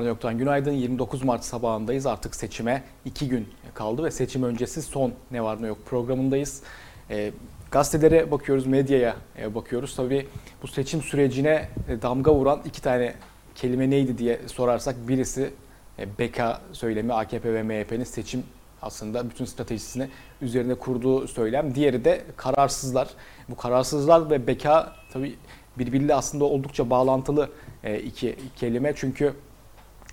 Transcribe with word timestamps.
var 0.00 0.06
yoktan 0.06 0.38
günaydın. 0.38 0.72
29 0.72 1.24
Mart 1.24 1.44
sabahındayız. 1.44 2.06
Artık 2.06 2.34
seçime 2.34 2.82
2 3.04 3.28
gün 3.28 3.48
kaldı 3.74 4.04
ve 4.04 4.10
seçim 4.10 4.42
öncesi 4.42 4.82
son 4.82 5.12
ne 5.30 5.42
var 5.42 5.62
ne 5.62 5.66
yok 5.66 5.78
programındayız. 5.86 6.62
E, 7.10 7.32
gazetelere 7.70 8.30
bakıyoruz, 8.30 8.66
medyaya 8.66 9.16
e, 9.38 9.54
bakıyoruz. 9.54 9.96
Tabii 9.96 10.26
bu 10.62 10.68
seçim 10.68 11.02
sürecine 11.02 11.68
e, 11.88 12.02
damga 12.02 12.34
vuran 12.34 12.60
iki 12.64 12.82
tane 12.82 13.14
kelime 13.54 13.90
neydi 13.90 14.18
diye 14.18 14.40
sorarsak 14.46 15.08
birisi 15.08 15.50
e, 15.98 16.18
beka 16.18 16.60
söylemi 16.72 17.12
AKP 17.12 17.54
ve 17.54 17.62
MHP'nin 17.62 18.04
seçim 18.04 18.44
aslında 18.82 19.30
bütün 19.30 19.44
stratejisini 19.44 20.08
üzerine 20.42 20.74
kurduğu 20.74 21.28
söylem. 21.28 21.74
Diğeri 21.74 22.04
de 22.04 22.24
kararsızlar. 22.36 23.08
Bu 23.48 23.56
kararsızlar 23.56 24.30
ve 24.30 24.46
beka 24.46 24.92
tabii 25.12 25.36
birbiriyle 25.78 26.14
aslında 26.14 26.44
oldukça 26.44 26.90
bağlantılı 26.90 27.50
e, 27.84 27.98
iki 27.98 28.36
kelime. 28.56 28.92
Çünkü 28.96 29.34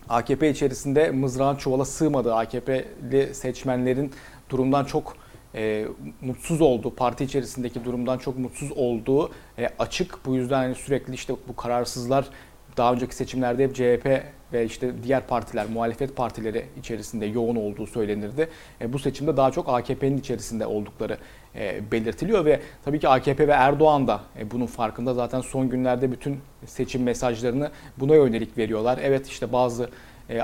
AKP 0.10 0.50
içerisinde 0.50 1.12
mızrağın 1.12 1.56
çuvala 1.56 1.86
sığmadığı 1.86 2.36
AKP'li 2.36 3.36
seçmenlerin 3.36 4.12
durumdan 4.50 4.86
çok 4.86 5.18
e, 5.56 5.86
mutsuz 6.22 6.62
olduğu, 6.62 6.96
parti 6.96 7.24
içerisindeki 7.24 7.86
durumdan 7.86 8.18
çok 8.18 8.38
mutsuz 8.38 8.72
olduğu 8.72 9.32
e, 9.60 9.70
açık. 9.80 10.26
Bu 10.26 10.36
yüzden 10.36 10.58
hani 10.58 10.76
sürekli 10.76 11.14
işte 11.14 11.34
bu 11.48 11.56
kararsızlar 11.56 12.26
daha 12.78 12.94
önceki 12.94 13.16
seçimlerde 13.16 13.64
hep 13.64 13.76
CHP 13.76 14.24
ve 14.54 14.66
işte 14.66 14.92
diğer 15.04 15.28
partiler, 15.28 15.66
muhalefet 15.74 16.16
partileri 16.16 16.66
içerisinde 16.80 17.26
yoğun 17.26 17.56
olduğu 17.56 17.88
söylenirdi. 17.88 18.50
E, 18.82 18.94
bu 18.94 19.00
seçimde 19.00 19.38
daha 19.38 19.52
çok 19.52 19.70
AKP'nin 19.70 20.18
içerisinde 20.18 20.66
oldukları 20.66 21.18
e, 21.56 21.92
belirtiliyor 21.92 22.46
ve 22.46 22.60
tabii 22.86 23.00
ki 23.00 23.10
AKP 23.10 23.48
ve 23.48 23.52
Erdoğan 23.52 24.08
da 24.08 24.22
e, 24.40 24.52
bunun 24.52 24.66
farkında. 24.66 25.14
Zaten 25.14 25.42
son 25.42 25.70
günlerde 25.70 26.12
bütün 26.12 26.40
seçim 26.66 27.04
mesajlarını 27.04 27.72
buna 27.98 28.16
yönelik 28.16 28.58
veriyorlar. 28.58 29.00
Evet 29.02 29.28
işte 29.28 29.54
bazı 29.54 29.90
e, 30.30 30.42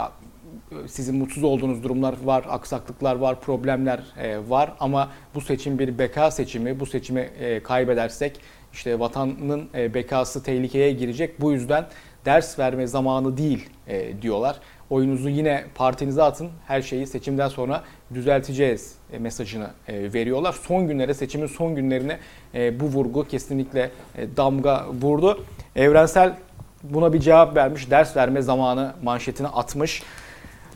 sizin 0.87 1.15
mutsuz 1.15 1.43
olduğunuz 1.43 1.83
durumlar 1.83 2.15
var, 2.23 2.45
aksaklıklar 2.49 3.15
var, 3.15 3.41
problemler 3.41 3.99
e, 4.17 4.49
var 4.49 4.73
ama 4.79 5.11
bu 5.35 5.41
seçim 5.41 5.79
bir 5.79 5.97
beka 5.97 6.31
seçimi. 6.31 6.79
Bu 6.79 6.85
seçimi 6.85 7.19
e, 7.19 7.63
kaybedersek 7.63 8.39
işte 8.73 8.99
vatanın 8.99 9.69
e, 9.75 9.93
bekası 9.93 10.43
tehlikeye 10.43 10.91
girecek. 10.91 11.41
Bu 11.41 11.51
yüzden 11.51 11.85
ders 12.25 12.59
verme 12.59 12.87
zamanı 12.87 13.37
değil 13.37 13.69
e, 13.87 14.21
diyorlar. 14.21 14.55
Oyunuzu 14.89 15.29
yine 15.29 15.63
partinize 15.75 16.23
atın. 16.23 16.49
Her 16.67 16.81
şeyi 16.81 17.07
seçimden 17.07 17.47
sonra 17.47 17.83
düzelteceğiz 18.13 18.95
e, 19.13 19.19
mesajını 19.19 19.67
e, 19.87 20.13
veriyorlar. 20.13 20.55
Son 20.67 20.87
günlere, 20.87 21.13
seçimin 21.13 21.47
son 21.47 21.75
günlerine 21.75 22.19
e, 22.55 22.79
bu 22.79 22.85
vurgu 22.85 23.27
kesinlikle 23.27 23.91
e, 24.17 24.37
damga 24.37 24.85
vurdu. 25.01 25.43
Evrensel 25.75 26.33
buna 26.83 27.13
bir 27.13 27.19
cevap 27.19 27.55
vermiş. 27.55 27.91
Ders 27.91 28.17
verme 28.17 28.41
zamanı 28.41 28.93
manşetini 29.03 29.47
atmış. 29.47 30.03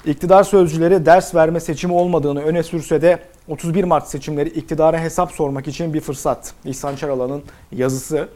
İktidar 0.05 0.43
sözcüleri 0.43 1.05
ders 1.05 1.35
verme 1.35 1.59
seçimi 1.59 1.93
olmadığını 1.93 2.41
öne 2.41 2.63
sürse 2.63 3.01
de 3.01 3.19
31 3.47 3.83
Mart 3.83 4.07
seçimleri 4.07 4.49
iktidara 4.49 4.99
hesap 4.99 5.31
sormak 5.31 5.67
için 5.67 5.93
bir 5.93 6.01
fırsat. 6.01 6.53
İhsan 6.65 6.95
Çaralan'ın 6.95 7.43
yazısı. 7.71 8.29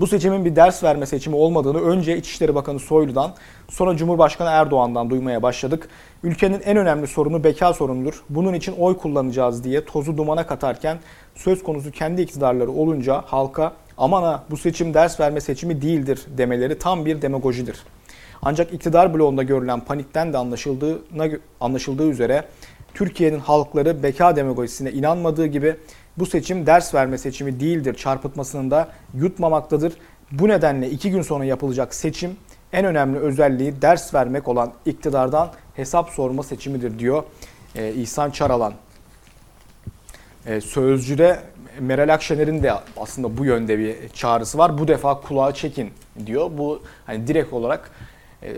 Bu 0.00 0.06
seçimin 0.06 0.44
bir 0.44 0.56
ders 0.56 0.84
verme 0.84 1.06
seçimi 1.06 1.36
olmadığını 1.36 1.80
önce 1.80 2.16
İçişleri 2.16 2.54
Bakanı 2.54 2.78
Soylu'dan 2.78 3.34
sonra 3.68 3.96
Cumhurbaşkanı 3.96 4.48
Erdoğan'dan 4.48 5.10
duymaya 5.10 5.42
başladık. 5.42 5.88
Ülkenin 6.22 6.60
en 6.60 6.76
önemli 6.76 7.06
sorunu 7.06 7.44
beka 7.44 7.72
sorunudur. 7.72 8.24
Bunun 8.28 8.54
için 8.54 8.72
oy 8.72 8.96
kullanacağız 8.96 9.64
diye 9.64 9.84
tozu 9.84 10.16
dumana 10.16 10.46
katarken 10.46 10.98
söz 11.34 11.62
konusu 11.62 11.90
kendi 11.90 12.22
iktidarları 12.22 12.70
olunca 12.70 13.22
halka 13.26 13.72
aman 13.98 14.22
ha 14.22 14.44
bu 14.50 14.56
seçim 14.56 14.94
ders 14.94 15.20
verme 15.20 15.40
seçimi 15.40 15.82
değildir 15.82 16.22
demeleri 16.38 16.78
tam 16.78 17.06
bir 17.06 17.22
demagojidir. 17.22 17.82
Ancak 18.42 18.72
iktidar 18.72 19.14
bloğunda 19.14 19.42
görülen 19.42 19.80
panikten 19.80 20.32
de 20.32 20.38
anlaşıldığına, 20.38 21.26
anlaşıldığı 21.60 22.10
üzere 22.10 22.44
Türkiye'nin 22.94 23.38
halkları 23.38 24.02
beka 24.02 24.36
demagojisine 24.36 24.92
inanmadığı 24.92 25.46
gibi 25.46 25.76
bu 26.18 26.26
seçim 26.26 26.66
ders 26.66 26.94
verme 26.94 27.18
seçimi 27.18 27.60
değildir 27.60 27.94
çarpıtmasını 27.94 28.70
da 28.70 28.88
yutmamaktadır. 29.14 29.92
Bu 30.32 30.48
nedenle 30.48 30.90
iki 30.90 31.10
gün 31.10 31.22
sonra 31.22 31.44
yapılacak 31.44 31.94
seçim 31.94 32.36
en 32.72 32.84
önemli 32.84 33.18
özelliği 33.18 33.82
ders 33.82 34.14
vermek 34.14 34.48
olan 34.48 34.72
iktidardan 34.86 35.50
hesap 35.74 36.10
sorma 36.10 36.42
seçimidir 36.42 36.98
diyor 36.98 37.22
ee, 37.76 37.92
İhsan 37.92 38.30
Çaralan. 38.30 38.74
Ee, 40.46 40.60
Sözcü'de 40.60 41.40
Meral 41.80 42.14
Akşener'in 42.14 42.62
de 42.62 42.72
aslında 42.96 43.38
bu 43.38 43.44
yönde 43.44 43.78
bir 43.78 44.08
çağrısı 44.08 44.58
var. 44.58 44.78
Bu 44.78 44.88
defa 44.88 45.20
kulağı 45.20 45.54
çekin 45.54 45.90
diyor. 46.26 46.50
Bu 46.58 46.82
hani 47.06 47.26
direkt 47.26 47.52
olarak 47.52 47.90
e, 48.42 48.54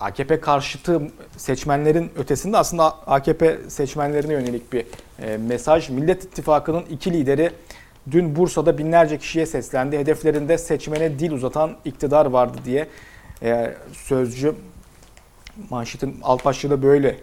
AKP 0.00 0.40
karşıtı 0.40 1.02
seçmenlerin 1.36 2.10
ötesinde 2.16 2.56
aslında 2.56 2.84
AKP 2.84 3.58
seçmenlerine 3.68 4.32
yönelik 4.32 4.72
bir 4.72 4.86
e, 5.22 5.36
mesaj. 5.36 5.90
Millet 5.90 6.24
İttifakı'nın 6.24 6.82
iki 6.90 7.12
lideri 7.12 7.50
dün 8.10 8.36
Bursa'da 8.36 8.78
binlerce 8.78 9.18
kişiye 9.18 9.46
seslendi. 9.46 9.98
Hedeflerinde 9.98 10.58
seçmene 10.58 11.18
dil 11.18 11.32
uzatan 11.32 11.76
iktidar 11.84 12.26
vardı 12.26 12.58
diye 12.64 12.88
e, 13.42 13.74
sözcü 13.92 14.54
manşetin 15.70 16.16
alt 16.22 16.44
başlığı 16.44 16.70
da 16.70 16.82
böyle 16.82 17.16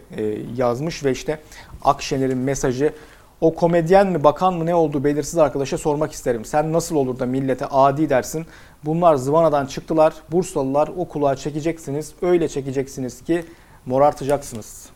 yazmış 0.55 1.03
ve 1.03 1.11
işte 1.11 1.39
Akşener'in 1.83 2.37
mesajı 2.37 2.93
o 3.41 3.55
komedyen 3.55 4.07
mi 4.07 4.23
bakan 4.23 4.53
mı 4.53 4.65
ne 4.65 4.75
olduğu 4.75 5.03
belirsiz 5.03 5.37
arkadaşa 5.37 5.77
sormak 5.77 6.11
isterim. 6.11 6.45
Sen 6.45 6.73
nasıl 6.73 6.95
olur 6.95 7.19
da 7.19 7.25
millete 7.25 7.65
adi 7.65 8.09
dersin? 8.09 8.45
Bunlar 8.85 9.15
zıvanadan 9.15 9.65
çıktılar. 9.65 10.13
Bursalılar 10.31 10.89
o 10.97 11.07
kulağa 11.07 11.35
çekeceksiniz. 11.35 12.13
Öyle 12.21 12.47
çekeceksiniz 12.47 13.23
ki 13.23 13.45
morartacaksınız. 13.85 14.89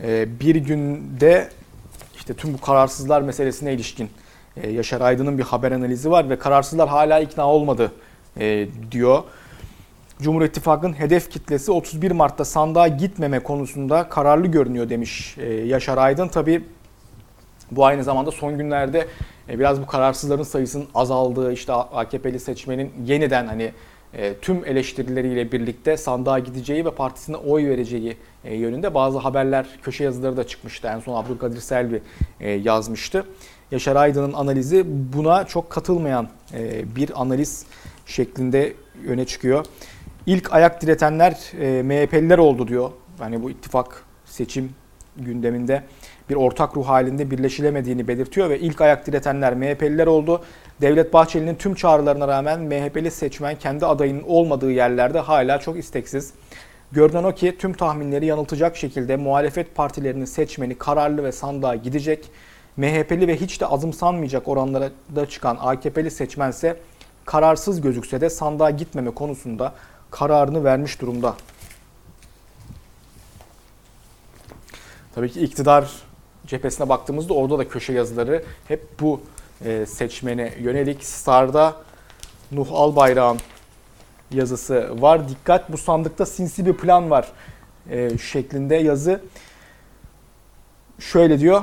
Ee, 0.00 0.40
bir 0.40 0.56
günde 0.56 1.48
işte 2.16 2.34
tüm 2.34 2.54
bu 2.54 2.60
kararsızlar 2.60 3.22
meselesine 3.22 3.72
ilişkin 3.72 4.10
e, 4.56 4.70
Yaşar 4.70 5.00
Aydın'ın 5.00 5.38
bir 5.38 5.42
haber 5.42 5.72
analizi 5.72 6.10
var 6.10 6.30
ve 6.30 6.38
kararsızlar 6.38 6.88
hala 6.88 7.20
ikna 7.20 7.48
olmadı 7.48 7.92
e, 8.40 8.68
diyor. 8.90 9.22
Cumhur 10.22 10.42
İttifakı'nın 10.42 10.92
hedef 10.92 11.30
kitlesi 11.30 11.72
31 11.72 12.10
Mart'ta 12.10 12.44
sandığa 12.44 12.88
gitmeme 12.88 13.38
konusunda 13.38 14.08
kararlı 14.08 14.46
görünüyor 14.46 14.90
demiş 14.90 15.36
e, 15.38 15.52
Yaşar 15.52 15.98
Aydın. 15.98 16.28
Tabi 16.28 16.64
bu 17.70 17.86
aynı 17.86 18.04
zamanda 18.04 18.30
son 18.30 18.58
günlerde 18.58 19.06
e, 19.48 19.58
biraz 19.58 19.82
bu 19.82 19.86
kararsızların 19.86 20.42
sayısının 20.42 20.86
azaldığı, 20.94 21.52
işte 21.52 21.72
AKP'li 21.72 22.40
seçmenin 22.40 22.92
yeniden 23.04 23.46
hani 23.46 23.72
e, 24.14 24.34
tüm 24.34 24.64
eleştirileriyle 24.64 25.52
birlikte 25.52 25.96
sandığa 25.96 26.38
gideceği 26.38 26.84
ve 26.84 26.90
partisine 26.90 27.36
oy 27.36 27.68
vereceği 27.68 28.16
yönünde 28.44 28.94
bazı 28.94 29.18
haberler, 29.18 29.66
köşe 29.82 30.04
yazıları 30.04 30.36
da 30.36 30.46
çıkmıştı. 30.46 30.88
En 30.88 31.00
son 31.00 31.22
Abdülkadir 31.22 31.60
Selvi 31.60 32.02
yazmıştı. 32.62 33.24
Yaşar 33.70 33.96
Aydın'ın 33.96 34.32
analizi 34.32 34.84
buna 34.86 35.44
çok 35.44 35.70
katılmayan 35.70 36.28
bir 36.96 37.22
analiz 37.22 37.66
şeklinde 38.06 38.74
öne 39.08 39.24
çıkıyor. 39.24 39.66
İlk 40.30 40.52
ayak 40.52 40.82
diretenler 40.82 41.52
e, 41.60 41.82
MHP'liler 41.82 42.38
oldu 42.38 42.68
diyor. 42.68 42.90
Yani 43.20 43.42
bu 43.42 43.50
ittifak 43.50 44.04
seçim 44.24 44.70
gündeminde 45.16 45.82
bir 46.30 46.34
ortak 46.34 46.76
ruh 46.76 46.88
halinde 46.88 47.30
birleşilemediğini 47.30 48.08
belirtiyor 48.08 48.50
ve 48.50 48.60
ilk 48.60 48.80
ayak 48.80 49.06
diretenler 49.06 49.54
MHP'liler 49.54 50.06
oldu. 50.06 50.44
Devlet 50.80 51.12
Bahçeli'nin 51.12 51.54
tüm 51.54 51.74
çağrılarına 51.74 52.28
rağmen 52.28 52.60
MHP'li 52.60 53.10
seçmen 53.10 53.58
kendi 53.58 53.86
adayının 53.86 54.22
olmadığı 54.26 54.70
yerlerde 54.70 55.18
hala 55.18 55.58
çok 55.58 55.78
isteksiz. 55.78 56.32
Görünen 56.92 57.24
o 57.24 57.34
ki 57.34 57.56
tüm 57.58 57.72
tahminleri 57.72 58.26
yanıltacak 58.26 58.76
şekilde 58.76 59.16
muhalefet 59.16 59.74
partilerinin 59.74 60.24
seçmeni 60.24 60.74
kararlı 60.74 61.24
ve 61.24 61.32
sandığa 61.32 61.74
gidecek. 61.74 62.30
MHP'li 62.76 63.28
ve 63.28 63.36
hiç 63.36 63.60
de 63.60 63.66
azımsanmayacak 63.66 64.48
oranlara 64.48 64.90
da 65.16 65.26
çıkan 65.26 65.58
AKP'li 65.60 66.10
seçmense 66.10 66.76
kararsız 67.24 67.80
gözükse 67.80 68.20
de 68.20 68.30
sandığa 68.30 68.70
gitmeme 68.70 69.10
konusunda 69.10 69.74
kararını 70.10 70.64
vermiş 70.64 71.00
durumda. 71.00 71.36
Tabii 75.14 75.30
ki 75.30 75.40
iktidar 75.40 75.90
cephesine 76.46 76.88
baktığımızda 76.88 77.34
orada 77.34 77.58
da 77.58 77.68
köşe 77.68 77.92
yazıları 77.92 78.44
hep 78.68 79.00
bu 79.00 79.20
e, 79.64 79.86
seçmene 79.86 80.54
yönelik. 80.60 81.04
Star'da 81.04 81.76
Nuh 82.52 82.72
Albayrak'ın 82.72 83.40
yazısı 84.30 85.02
var. 85.02 85.28
Dikkat 85.28 85.72
bu 85.72 85.78
sandıkta 85.78 86.26
sinsi 86.26 86.66
bir 86.66 86.72
plan 86.72 87.10
var 87.10 87.32
e, 87.90 88.18
şeklinde 88.18 88.74
yazı. 88.74 89.20
Şöyle 90.98 91.40
diyor. 91.40 91.62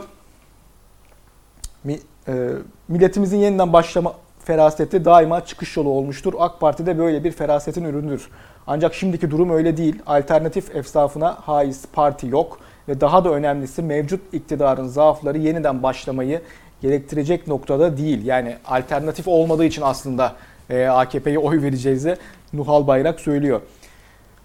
E, 2.28 2.50
milletimizin 2.88 3.38
yeniden 3.38 3.74
başlama 3.74 4.16
feraseti 4.48 5.06
daima 5.06 5.46
çıkış 5.46 5.78
yolu 5.78 5.90
olmuştur. 5.90 6.34
AK 6.40 6.60
Parti 6.60 6.86
de 6.86 6.98
böyle 6.98 7.24
bir 7.24 7.32
ferasetin 7.32 7.84
ürünüdür. 7.84 8.30
Ancak 8.68 8.94
şimdiki 8.94 9.32
durum 9.32 9.50
öyle 9.50 9.78
değil. 9.78 10.02
Alternatif 10.06 10.76
efsafına 10.76 11.38
haiz 11.42 11.86
parti 11.94 12.28
yok 12.28 12.60
ve 12.88 13.02
daha 13.02 13.26
da 13.26 13.30
önemlisi 13.30 13.82
mevcut 13.82 14.34
iktidarın 14.34 14.88
zaafları 14.88 15.38
yeniden 15.38 15.84
başlamayı 15.84 16.42
gerektirecek 16.82 17.48
noktada 17.48 17.98
değil. 17.98 18.26
Yani 18.26 18.56
alternatif 18.66 19.28
olmadığı 19.28 19.66
için 19.66 19.82
aslında 19.82 20.34
e, 20.70 20.86
AKP'ye 20.86 21.40
oy 21.40 21.62
vereceğize 21.62 22.18
Nuhal 22.54 22.88
Bayrak 22.88 23.20
söylüyor. 23.20 23.62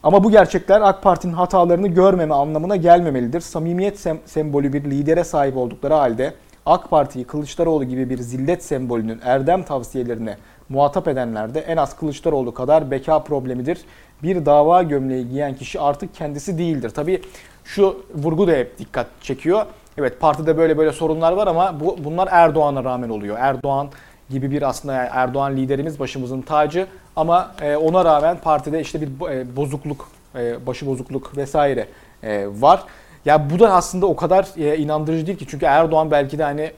Ama 0.03 0.25
bu 0.25 0.31
gerçekler 0.31 0.81
AK 0.81 1.03
Parti'nin 1.03 1.33
hatalarını 1.33 1.89
görmeme 1.89 2.35
anlamına 2.35 2.77
gelmemelidir. 2.77 3.41
Samimiyet 3.41 4.07
sem- 4.07 4.19
sembolü 4.27 4.73
bir 4.73 4.85
lidere 4.85 5.25
sahip 5.25 5.57
oldukları 5.57 5.95
halde 5.95 6.35
AK 6.67 6.91
Parti'yi 6.91 7.25
Kılıçdaroğlu 7.25 7.85
gibi 7.85 8.11
bir 8.11 8.19
zillet 8.19 8.65
sembolünün 8.65 9.21
erdem 9.25 9.63
tavsiyelerine 9.63 10.37
muhatap 10.69 11.09
edenler 11.09 11.55
de 11.55 11.61
en 11.61 11.77
az 11.77 11.97
Kılıçdaroğlu 11.97 12.55
kadar 12.55 12.91
beka 12.91 13.19
problemidir. 13.23 13.79
Bir 14.23 14.47
dava 14.47 14.83
gömleği 14.83 15.29
giyen 15.29 15.55
kişi 15.55 15.81
artık 15.81 16.15
kendisi 16.15 16.59
değildir. 16.59 16.91
Tabii 16.91 17.23
şu 17.65 18.05
vurgu 18.15 18.49
da 18.49 18.53
hep 18.53 18.79
dikkat 18.79 19.07
çekiyor. 19.23 19.67
Evet 19.99 20.21
partide 20.21 20.57
böyle 20.57 20.79
böyle 20.79 20.93
sorunlar 20.93 21.33
var 21.33 21.47
ama 21.47 21.81
bu 21.81 21.97
bunlar 22.05 22.29
Erdoğan'a 22.31 22.85
rağmen 22.85 23.09
oluyor. 23.09 23.37
Erdoğan 23.41 23.89
gibi 24.31 24.51
bir 24.51 24.63
aslında 24.63 24.95
Erdoğan 24.95 25.57
liderimiz 25.57 25.99
başımızın 25.99 26.43
tacı 26.43 26.87
ama 27.17 27.55
e, 27.63 27.77
ona 27.77 28.05
rağmen 28.05 28.37
partide 28.37 28.81
işte 28.81 29.01
bir 29.01 29.31
e, 29.31 29.57
bozukluk, 29.57 30.09
e, 30.35 30.67
başı 30.67 30.87
bozukluk 30.87 31.37
vesaire 31.37 31.89
e, 32.23 32.47
var. 32.61 32.83
Ya 33.25 33.51
bu 33.51 33.59
da 33.59 33.73
aslında 33.75 34.07
o 34.07 34.17
kadar 34.17 34.49
e, 34.57 34.79
inandırıcı 34.79 35.27
değil 35.27 35.39
ki 35.39 35.47
çünkü 35.49 35.67
Erdoğan 35.67 36.11
belki 36.11 36.39
de 36.39 36.43
hani 36.43 36.73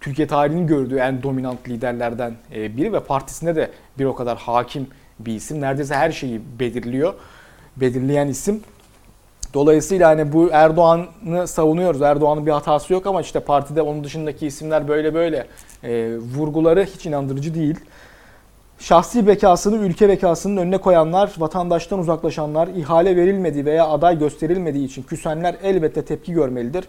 Türkiye 0.00 0.28
tarihinin 0.28 0.66
gördüğü 0.66 0.96
en 0.96 1.22
dominant 1.22 1.68
liderlerden 1.68 2.34
e, 2.54 2.76
biri 2.76 2.92
ve 2.92 3.00
partisine 3.00 3.56
de 3.56 3.70
bir 3.98 4.04
o 4.04 4.14
kadar 4.14 4.38
hakim 4.38 4.86
bir 5.18 5.34
isim. 5.34 5.60
Neredeyse 5.60 5.94
her 5.94 6.10
şeyi 6.10 6.40
belirliyor. 6.58 7.14
Belirleyen 7.76 8.28
isim. 8.28 8.60
Dolayısıyla 9.54 10.08
hani 10.08 10.32
bu 10.32 10.48
Erdoğan'ı 10.52 11.48
savunuyoruz. 11.48 12.02
Erdoğan'ın 12.02 12.46
bir 12.46 12.50
hatası 12.50 12.92
yok 12.92 13.06
ama 13.06 13.20
işte 13.20 13.40
partide 13.40 13.82
onun 13.82 14.04
dışındaki 14.04 14.46
isimler 14.46 14.88
böyle 14.88 15.14
böyle 15.14 15.46
e, 15.82 16.16
vurguları 16.18 16.84
hiç 16.84 17.06
inandırıcı 17.06 17.54
değil. 17.54 17.76
Şahsi 18.80 19.26
bekasını 19.26 19.76
ülke 19.76 20.08
bekasının 20.08 20.56
önüne 20.56 20.78
koyanlar, 20.78 21.32
vatandaştan 21.38 21.98
uzaklaşanlar, 21.98 22.68
ihale 22.68 23.16
verilmediği 23.16 23.64
veya 23.64 23.88
aday 23.88 24.18
gösterilmediği 24.18 24.86
için 24.86 25.02
küsenler 25.02 25.56
elbette 25.62 26.04
tepki 26.04 26.32
görmelidir. 26.32 26.84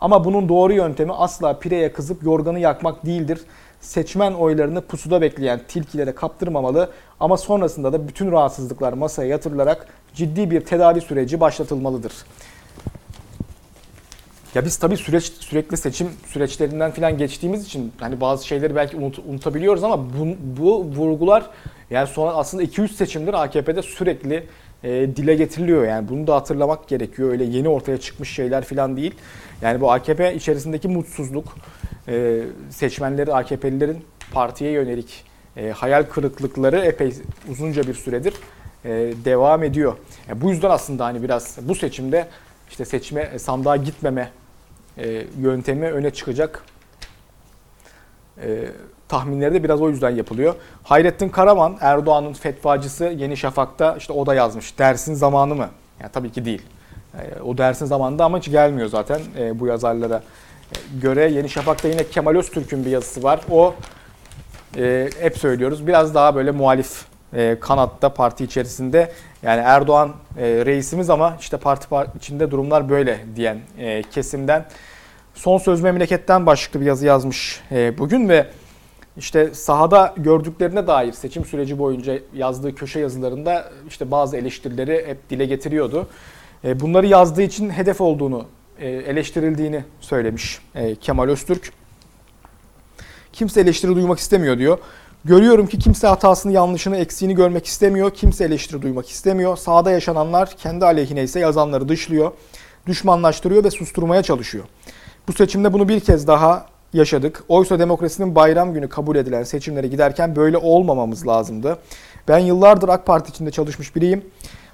Ama 0.00 0.24
bunun 0.24 0.48
doğru 0.48 0.72
yöntemi 0.72 1.12
asla 1.12 1.58
pireye 1.58 1.92
kızıp 1.92 2.22
yorganı 2.22 2.58
yakmak 2.58 3.06
değildir. 3.06 3.40
Seçmen 3.80 4.32
oylarını 4.32 4.80
pusuda 4.80 5.20
bekleyen 5.20 5.60
tilkilere 5.68 6.14
kaptırmamalı 6.14 6.90
ama 7.20 7.36
sonrasında 7.36 7.92
da 7.92 8.08
bütün 8.08 8.32
rahatsızlıklar 8.32 8.92
masaya 8.92 9.28
yatırılarak 9.28 9.86
ciddi 10.14 10.50
bir 10.50 10.60
tedavi 10.60 11.00
süreci 11.00 11.40
başlatılmalıdır. 11.40 12.12
Ya 14.54 14.64
biz 14.64 14.76
tabii 14.76 14.96
süreç 14.96 15.24
sürekli 15.24 15.76
seçim 15.76 16.08
süreçlerinden 16.26 16.90
falan 16.90 17.18
geçtiğimiz 17.18 17.64
için 17.64 17.92
hani 18.00 18.20
bazı 18.20 18.46
şeyleri 18.46 18.76
belki 18.76 18.96
unut, 18.96 19.18
unutabiliyoruz 19.18 19.84
ama 19.84 20.04
bu, 20.04 20.36
bu 20.60 20.84
vurgular 20.84 21.50
yani 21.90 22.06
sonra 22.06 22.30
aslında 22.30 22.62
2-3 22.64 22.88
seçimdir 22.88 23.34
AKP'de 23.34 23.82
sürekli 23.82 24.46
e, 24.84 24.90
dile 25.16 25.34
getiriliyor. 25.34 25.84
Yani 25.84 26.08
bunu 26.08 26.26
da 26.26 26.34
hatırlamak 26.34 26.88
gerekiyor. 26.88 27.30
Öyle 27.30 27.44
yeni 27.44 27.68
ortaya 27.68 27.98
çıkmış 27.98 28.30
şeyler 28.30 28.64
falan 28.64 28.96
değil. 28.96 29.14
Yani 29.62 29.80
bu 29.80 29.92
AKP 29.92 30.34
içerisindeki 30.34 30.88
mutsuzluk, 30.88 31.56
e, 32.08 32.42
seçmenleri, 32.70 33.34
AKP'lilerin 33.34 34.04
partiye 34.32 34.70
yönelik 34.70 35.24
e, 35.56 35.70
hayal 35.70 36.02
kırıklıkları 36.02 36.78
epey 36.78 37.14
uzunca 37.50 37.82
bir 37.82 37.94
süredir 37.94 38.34
e, 38.84 38.90
devam 39.24 39.62
ediyor. 39.62 39.96
Yani 40.28 40.40
bu 40.40 40.50
yüzden 40.50 40.70
aslında 40.70 41.04
hani 41.04 41.22
biraz 41.22 41.58
bu 41.62 41.74
seçimde 41.74 42.28
işte 42.70 42.84
seçime 42.84 43.38
sandığa 43.38 43.76
gitmeme 43.76 44.30
e, 44.98 45.26
yöntemi 45.40 45.90
öne 45.90 46.10
çıkacak 46.10 46.62
e, 48.42 48.68
tahminleri 49.08 49.54
de 49.54 49.64
biraz 49.64 49.80
o 49.82 49.90
yüzden 49.90 50.10
yapılıyor. 50.10 50.54
Hayrettin 50.82 51.28
Karaman, 51.28 51.76
Erdoğan'ın 51.80 52.32
fetvacısı 52.32 53.04
Yeni 53.04 53.36
Şafak'ta 53.36 53.96
işte 53.96 54.12
o 54.12 54.26
da 54.26 54.34
yazmış. 54.34 54.78
Dersin 54.78 55.14
zamanı 55.14 55.54
mı? 55.54 55.68
Yani 56.00 56.12
tabii 56.12 56.32
ki 56.32 56.44
değil. 56.44 56.62
E, 57.18 57.40
o 57.42 57.58
dersin 57.58 57.86
zamanında 57.86 58.24
ama 58.24 58.38
hiç 58.38 58.50
gelmiyor 58.50 58.88
zaten 58.88 59.20
e, 59.38 59.60
bu 59.60 59.66
yazarlara 59.66 60.22
göre. 61.02 61.30
Yeni 61.30 61.48
Şafak'ta 61.48 61.88
yine 61.88 62.08
Kemal 62.08 62.36
Öztürk'ün 62.36 62.84
bir 62.84 62.90
yazısı 62.90 63.22
var. 63.22 63.40
O 63.50 63.74
e, 64.76 65.10
hep 65.20 65.38
söylüyoruz 65.38 65.86
biraz 65.86 66.14
daha 66.14 66.34
böyle 66.34 66.50
muhalif 66.50 67.04
e, 67.34 67.56
kanatta 67.60 68.14
parti 68.14 68.44
içerisinde 68.44 69.12
yani 69.42 69.60
Erdoğan 69.60 70.12
e, 70.38 70.42
reisimiz 70.66 71.10
ama 71.10 71.36
işte 71.40 71.56
parti 71.56 71.86
par- 71.88 72.16
içinde 72.16 72.50
durumlar 72.50 72.88
böyle 72.88 73.18
diyen 73.36 73.58
e, 73.78 74.02
kesimden 74.02 74.66
son 75.34 75.58
söz 75.58 75.80
memleketten 75.80 76.46
başlıklı 76.46 76.80
bir 76.80 76.86
yazı 76.86 77.06
yazmış 77.06 77.62
bugün 77.98 78.28
ve 78.28 78.46
işte 79.16 79.54
sahada 79.54 80.14
gördüklerine 80.16 80.86
dair 80.86 81.12
seçim 81.12 81.44
süreci 81.44 81.78
boyunca 81.78 82.18
yazdığı 82.34 82.74
köşe 82.74 83.00
yazılarında 83.00 83.70
işte 83.88 84.10
bazı 84.10 84.36
eleştirileri 84.36 85.04
hep 85.06 85.30
dile 85.30 85.46
getiriyordu. 85.46 86.08
Bunları 86.64 87.06
yazdığı 87.06 87.42
için 87.42 87.70
hedef 87.70 88.00
olduğunu, 88.00 88.46
eleştirildiğini 88.80 89.84
söylemiş 90.00 90.60
Kemal 91.00 91.28
Öztürk. 91.28 91.72
Kimse 93.32 93.60
eleştiri 93.60 93.94
duymak 93.94 94.18
istemiyor 94.18 94.58
diyor. 94.58 94.78
Görüyorum 95.24 95.66
ki 95.66 95.78
kimse 95.78 96.06
hatasını, 96.06 96.52
yanlışını, 96.52 96.96
eksiğini 96.96 97.34
görmek 97.34 97.66
istemiyor. 97.66 98.10
Kimse 98.10 98.44
eleştiri 98.44 98.82
duymak 98.82 99.10
istemiyor. 99.10 99.56
Sahada 99.56 99.90
yaşananlar 99.90 100.50
kendi 100.50 100.84
aleyhine 100.84 101.22
ise 101.22 101.40
yazanları 101.40 101.88
dışlıyor, 101.88 102.32
düşmanlaştırıyor 102.86 103.64
ve 103.64 103.70
susturmaya 103.70 104.22
çalışıyor. 104.22 104.64
Bu 105.28 105.32
seçimde 105.32 105.72
bunu 105.72 105.88
bir 105.88 106.00
kez 106.00 106.26
daha 106.26 106.66
yaşadık. 106.92 107.44
Oysa 107.48 107.78
demokrasinin 107.78 108.34
bayram 108.34 108.74
günü 108.74 108.88
kabul 108.88 109.16
edilen 109.16 109.42
seçimlere 109.42 109.86
giderken 109.86 110.36
böyle 110.36 110.56
olmamamız 110.56 111.26
lazımdı. 111.26 111.78
Ben 112.28 112.38
yıllardır 112.38 112.88
AK 112.88 113.06
Parti 113.06 113.30
içinde 113.30 113.50
çalışmış 113.50 113.96
biriyim. 113.96 114.24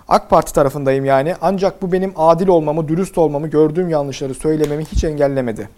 AK 0.08 0.30
Parti 0.30 0.52
tarafındayım 0.52 1.04
yani. 1.04 1.34
Ancak 1.40 1.82
bu 1.82 1.92
benim 1.92 2.12
adil 2.16 2.48
olmamı, 2.48 2.88
dürüst 2.88 3.18
olmamı, 3.18 3.48
gördüğüm 3.48 3.88
yanlışları 3.88 4.34
söylememi 4.34 4.84
hiç 4.84 5.04
engellemedi. 5.04 5.68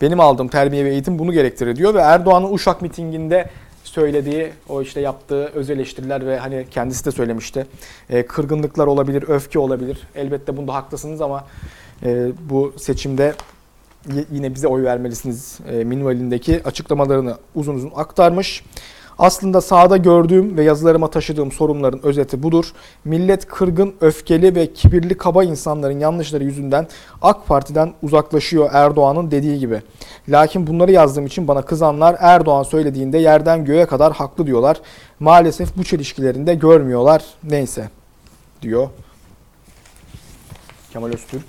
Benim 0.00 0.20
aldığım 0.20 0.48
terbiye 0.48 0.84
ve 0.84 0.90
eğitim 0.90 1.18
bunu 1.18 1.32
gerektirir 1.32 1.76
diyor 1.76 1.94
ve 1.94 2.00
Erdoğan'ın 2.00 2.52
Uşak 2.52 2.82
mitinginde 2.82 3.50
söylediği 3.84 4.50
o 4.68 4.82
işte 4.82 5.00
yaptığı 5.00 5.44
öz 5.44 5.70
eleştiriler 5.70 6.26
ve 6.26 6.38
hani 6.38 6.66
kendisi 6.70 7.04
de 7.04 7.10
söylemişti. 7.10 7.66
E, 8.10 8.26
kırgınlıklar 8.26 8.86
olabilir, 8.86 9.24
öfke 9.28 9.58
olabilir. 9.58 9.98
Elbette 10.14 10.56
bunda 10.56 10.74
haklısınız 10.74 11.20
ama 11.20 11.46
e, 12.04 12.28
bu 12.50 12.72
seçimde 12.76 13.34
yine 14.32 14.54
bize 14.54 14.68
oy 14.68 14.84
vermelisiniz 14.84 15.58
e, 15.72 15.84
minvalindeki 15.84 16.62
açıklamalarını 16.64 17.36
uzun 17.54 17.74
uzun 17.74 17.92
aktarmış. 17.94 18.64
Aslında 19.20 19.60
sahada 19.60 19.96
gördüğüm 19.96 20.56
ve 20.56 20.64
yazılarıma 20.64 21.10
taşıdığım 21.10 21.52
sorunların 21.52 22.06
özeti 22.06 22.42
budur. 22.42 22.72
Millet 23.04 23.46
kırgın, 23.46 23.94
öfkeli 24.00 24.54
ve 24.54 24.72
kibirli 24.72 25.16
kaba 25.16 25.44
insanların 25.44 25.98
yanlışları 25.98 26.44
yüzünden 26.44 26.88
AK 27.22 27.46
Parti'den 27.46 27.92
uzaklaşıyor 28.02 28.70
Erdoğan'ın 28.72 29.30
dediği 29.30 29.58
gibi. 29.58 29.82
Lakin 30.28 30.66
bunları 30.66 30.92
yazdığım 30.92 31.26
için 31.26 31.48
bana 31.48 31.62
kızanlar 31.62 32.16
Erdoğan 32.18 32.62
söylediğinde 32.62 33.18
yerden 33.18 33.64
göğe 33.64 33.86
kadar 33.86 34.12
haklı 34.12 34.46
diyorlar. 34.46 34.80
Maalesef 35.18 35.76
bu 35.76 35.84
çelişkilerinde 35.84 36.54
görmüyorlar. 36.54 37.24
Neyse 37.42 37.88
diyor 38.62 38.88
Kemal 40.92 41.08
Öztürk. 41.08 41.44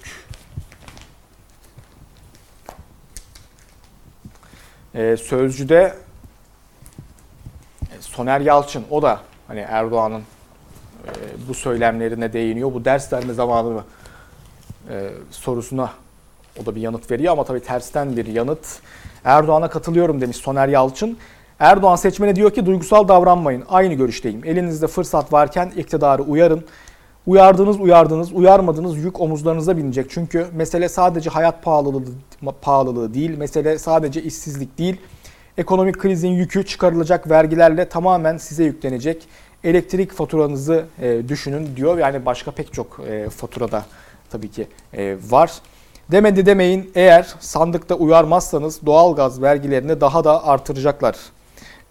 Ee, 4.96 5.18
Sözcü'de 5.18 5.94
Soner 8.16 8.40
Yalçın 8.40 8.84
o 8.90 9.02
da 9.02 9.20
hani 9.48 9.60
Erdoğan'ın 9.60 10.20
e, 10.20 11.12
bu 11.48 11.54
söylemlerine 11.54 12.34
değiniyor. 12.34 12.74
Bu 12.74 12.86
ders 12.86 13.14
verme 13.14 13.34
zamanı 13.34 13.70
mı 13.70 13.84
e, 14.90 15.10
sorusuna 15.32 15.92
o 16.62 16.66
da 16.66 16.76
bir 16.76 16.82
yanıt 16.82 17.12
veriyor 17.12 17.34
ama 17.34 17.44
tabii 17.44 17.60
tersten 17.60 18.18
bir 18.18 18.26
yanıt. 18.26 18.80
Erdoğan'a 19.24 19.70
katılıyorum 19.70 20.22
demiş 20.22 20.38
Soner 20.38 20.68
Yalçın. 20.68 21.18
Erdoğan 21.60 21.96
seçmene 21.96 22.36
diyor 22.36 22.52
ki 22.52 22.66
duygusal 22.66 23.08
davranmayın. 23.08 23.64
Aynı 23.70 23.94
görüşteyim. 23.94 24.42
Elinizde 24.46 24.88
fırsat 24.88 25.34
varken 25.34 25.72
iktidarı 25.76 26.22
uyarın. 26.22 26.66
Uyardınız 27.28 27.80
uyardınız, 27.80 28.34
uyarmadınız 28.34 28.98
yük 28.98 29.22
omuzlarınıza 29.22 29.78
binecek. 29.78 30.10
Çünkü 30.10 30.48
mesele 30.54 30.90
sadece 30.90 31.30
hayat 31.30 31.64
pahalılığı, 31.64 32.04
pahalılığı 32.62 33.14
değil, 33.14 33.38
mesele 33.38 33.80
sadece 33.80 34.22
işsizlik 34.22 34.78
değil. 34.78 34.98
Ekonomik 35.58 36.00
krizin 36.00 36.30
yükü 36.30 36.66
çıkarılacak 36.66 37.30
vergilerle 37.30 37.90
tamamen 37.90 38.38
size 38.38 38.64
yüklenecek. 38.64 39.28
Elektrik 39.64 40.12
faturanızı 40.12 40.86
e, 41.02 41.22
düşünün 41.28 41.76
diyor. 41.76 41.98
Yani 41.98 42.26
başka 42.26 42.52
pek 42.52 42.74
çok 42.74 43.00
e, 43.10 43.30
faturada 43.30 43.86
tabii 44.30 44.52
ki 44.52 44.68
e, 44.94 45.18
var. 45.30 45.52
Demedi 46.12 46.46
demeyin 46.46 46.92
eğer 46.96 47.36
sandıkta 47.40 47.96
uyarmazsanız 47.96 48.86
doğalgaz 48.86 49.42
vergilerini 49.42 50.02
daha 50.02 50.24
da 50.24 50.48
artıracaklar. 50.48 51.16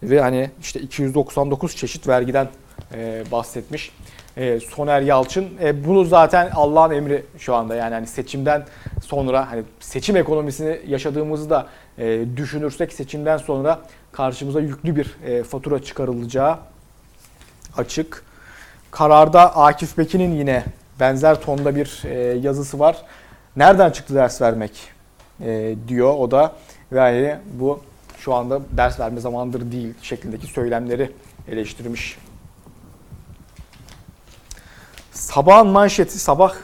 Ve 0.03 0.21
hani 0.21 0.49
işte 0.61 0.79
299 0.79 1.75
çeşit 1.75 2.07
vergiden 2.07 2.47
e, 2.93 3.23
bahsetmiş. 3.31 3.91
e, 4.37 4.59
Soner 4.59 5.01
Yalçın. 5.01 5.47
E, 5.63 5.85
bunu 5.85 6.05
zaten 6.05 6.49
Allah'ın 6.55 6.91
emri 6.91 7.25
şu 7.37 7.55
anda 7.55 7.75
yani 7.75 7.93
hani 7.93 8.07
seçimden 8.07 8.65
sonra 9.05 9.51
hani 9.51 9.63
seçim 9.79 10.15
ekonomisini 10.15 10.79
yaşadığımızı 10.87 11.49
da 11.49 11.67
e, 11.97 12.25
düşünürsek 12.37 12.93
seçimden 12.93 13.37
sonra 13.37 13.81
karşımıza 14.11 14.59
yüklü 14.59 14.95
bir 14.95 15.15
e, 15.25 15.43
fatura 15.43 15.83
çıkarılacağı 15.83 16.57
açık. 17.77 18.23
Kararda 18.91 19.55
Akif 19.55 19.97
Bekin'in 19.97 20.31
yine 20.31 20.63
benzer 20.99 21.41
tonda 21.41 21.75
bir 21.75 22.01
e, 22.05 22.13
yazısı 22.19 22.79
var. 22.79 22.97
Nereden 23.55 23.89
çıktı 23.89 24.15
ders 24.15 24.41
vermek 24.41 24.71
e, 25.41 25.75
diyor 25.87 26.13
o 26.17 26.31
da. 26.31 26.55
Yani 26.91 27.37
bu 27.53 27.81
şu 28.17 28.33
anda 28.33 28.61
ders 28.77 28.99
verme 28.99 29.19
zamandır 29.19 29.71
değil 29.71 29.93
şeklindeki 30.01 30.47
söylemleri 30.47 31.11
eleştirmiş. 31.47 32.17
Sabahın 35.11 35.67
manşeti 35.67 36.19
sabah 36.19 36.55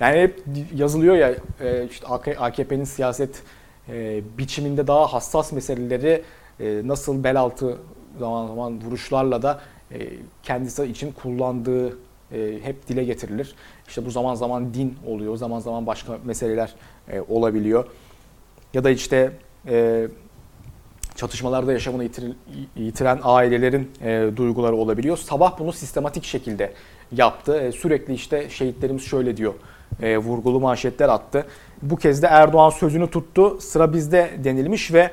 yani 0.00 0.20
hep 0.20 0.44
yazılıyor 0.74 1.16
ya 1.16 1.34
e, 1.60 1.86
işte 1.90 2.06
AKP'nin 2.38 2.84
siyaset 2.84 3.42
e, 3.88 4.22
biçiminde 4.38 4.86
daha 4.86 5.12
hassas 5.12 5.52
meseleleri 5.52 6.22
e, 6.60 6.82
nasıl 6.84 7.24
bel 7.24 7.40
altı 7.40 7.76
zaman 8.18 8.46
zaman 8.46 8.80
vuruşlarla 8.84 9.42
da 9.42 9.60
kendisi 10.42 10.84
için 10.84 11.12
kullandığı 11.12 11.98
hep 12.62 12.88
dile 12.88 13.04
getirilir. 13.04 13.54
İşte 13.88 14.06
bu 14.06 14.10
zaman 14.10 14.34
zaman 14.34 14.74
din 14.74 14.96
oluyor, 15.06 15.36
zaman 15.36 15.60
zaman 15.60 15.86
başka 15.86 16.18
meseleler 16.24 16.74
olabiliyor. 17.28 17.84
Ya 18.74 18.84
da 18.84 18.90
işte 18.90 19.32
çatışmalarda 21.16 21.72
yaşamını 21.72 22.08
yitiren 22.76 23.20
ailelerin 23.22 23.90
duyguları 24.36 24.76
olabiliyor. 24.76 25.16
Sabah 25.16 25.58
bunu 25.58 25.72
sistematik 25.72 26.24
şekilde 26.24 26.72
yaptı. 27.12 27.60
E, 27.60 27.72
sürekli 27.72 28.14
işte 28.14 28.50
şehitlerimiz 28.50 29.02
şöyle 29.02 29.36
diyor 29.36 29.54
e, 30.02 30.18
vurgulu 30.18 30.60
manşetler 30.60 31.08
attı. 31.08 31.46
Bu 31.82 31.96
kez 31.96 32.22
de 32.22 32.26
Erdoğan 32.26 32.70
sözünü 32.70 33.10
tuttu. 33.10 33.60
Sıra 33.60 33.92
bizde 33.92 34.30
denilmiş 34.44 34.92
ve 34.92 35.10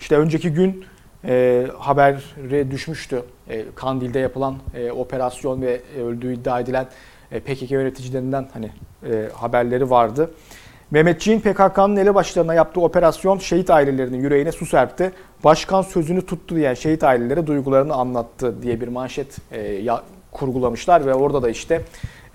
işte 0.00 0.16
önceki 0.16 0.52
gün 0.52 0.84
e, 1.24 1.66
habere 1.78 2.70
düşmüştü. 2.70 3.22
E, 3.48 3.64
Kandil'de 3.74 4.18
yapılan 4.18 4.56
e, 4.74 4.90
operasyon 4.90 5.62
ve 5.62 5.80
öldüğü 6.02 6.34
iddia 6.34 6.60
edilen 6.60 6.86
e, 7.32 7.40
PKK 7.40 7.70
yöneticilerinden 7.70 8.48
hani 8.52 8.70
e, 9.10 9.28
haberleri 9.34 9.90
vardı. 9.90 10.30
Mehmetçiğin 10.90 11.40
PKK'nın 11.40 11.96
ele 11.96 12.14
başlarına 12.14 12.54
yaptığı 12.54 12.80
operasyon 12.80 13.38
şehit 13.38 13.70
ailelerinin 13.70 14.20
yüreğine 14.20 14.52
su 14.52 14.66
serpti. 14.66 15.12
Başkan 15.44 15.82
sözünü 15.82 16.26
tuttu 16.26 16.56
diyen 16.56 16.74
şehit 16.74 17.04
ailelere 17.04 17.46
duygularını 17.46 17.94
anlattı 17.94 18.62
diye 18.62 18.80
bir 18.80 18.88
manşet 18.88 19.38
e, 19.50 19.60
ya, 19.60 20.02
kurgulamışlar 20.32 21.06
ve 21.06 21.14
orada 21.14 21.42
da 21.42 21.50
işte 21.50 21.82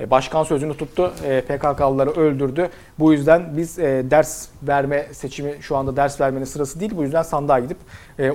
başkan 0.10 0.44
sözünü 0.44 0.78
tuttu, 0.78 1.14
e, 1.26 1.42
PKK'lıları 1.42 2.10
öldürdü. 2.12 2.70
Bu 3.00 3.14
yüzden 3.14 3.58
biz 3.58 3.80
e, 3.80 4.04
ders 4.12 4.48
verme 4.64 5.08
seçimi 5.12 5.56
şu 5.62 5.78
anda 5.78 5.96
ders 5.96 6.22
vermenin 6.22 6.46
sırası 6.46 6.80
değil. 6.80 6.92
Bu 6.96 7.04
yüzden 7.04 7.22
sandığa 7.22 7.60
gidip 7.60 7.78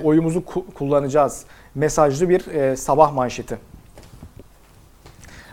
oyumuzu 0.03 0.43
kullanacağız. 0.75 1.43
Mesajlı 1.75 2.29
bir 2.29 2.75
sabah 2.75 3.13
manşeti. 3.13 3.57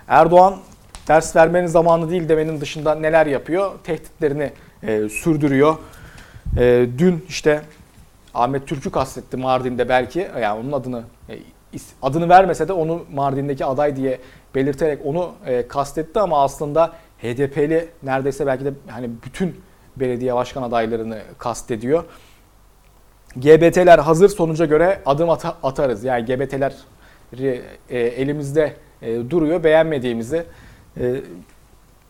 Erdoğan 0.09 0.57
ders 1.09 1.37
vermenin 1.37 1.67
zamanı 1.67 2.11
değil 2.11 2.29
demenin 2.29 2.61
dışında 2.61 2.95
neler 2.95 3.27
yapıyor? 3.27 3.73
Tehditlerini 3.85 4.53
sürdürüyor. 5.09 5.77
Dün 6.99 7.25
işte 7.29 7.63
Ahmet 8.35 8.67
Türk'ü 8.67 8.91
kastetti 8.91 9.37
Mardin'de 9.37 9.89
belki. 9.89 10.29
Yani 10.41 10.61
onun 10.61 10.73
adını 10.73 11.05
adını 12.03 12.29
vermese 12.29 12.69
de 12.69 12.73
onu 12.73 13.05
Mardin'deki 13.15 13.65
aday 13.65 13.97
diye 13.97 14.19
belirterek 14.57 14.99
onu 15.05 15.33
e, 15.47 15.69
kastetti 15.69 16.21
ama 16.21 16.43
aslında 16.43 16.93
HDP'li 17.23 17.89
neredeyse 18.03 18.47
belki 18.47 18.65
de 18.65 18.73
hani 18.89 19.11
bütün 19.25 19.61
belediye 19.97 20.35
başkan 20.35 20.63
adaylarını 20.63 21.19
kastediyor. 21.39 22.05
GBT'ler 23.37 23.99
hazır 23.99 24.29
sonuca 24.29 24.65
göre 24.65 25.03
adım 25.07 25.31
at 25.31 25.45
atarız. 25.63 26.05
Yani 26.05 26.25
GBT'ler 26.25 26.75
e, 27.91 27.99
elimizde 27.99 28.73
e, 29.03 29.31
duruyor. 29.31 29.65
Beğenmediğimizi 29.65 30.45
e, 31.01 31.21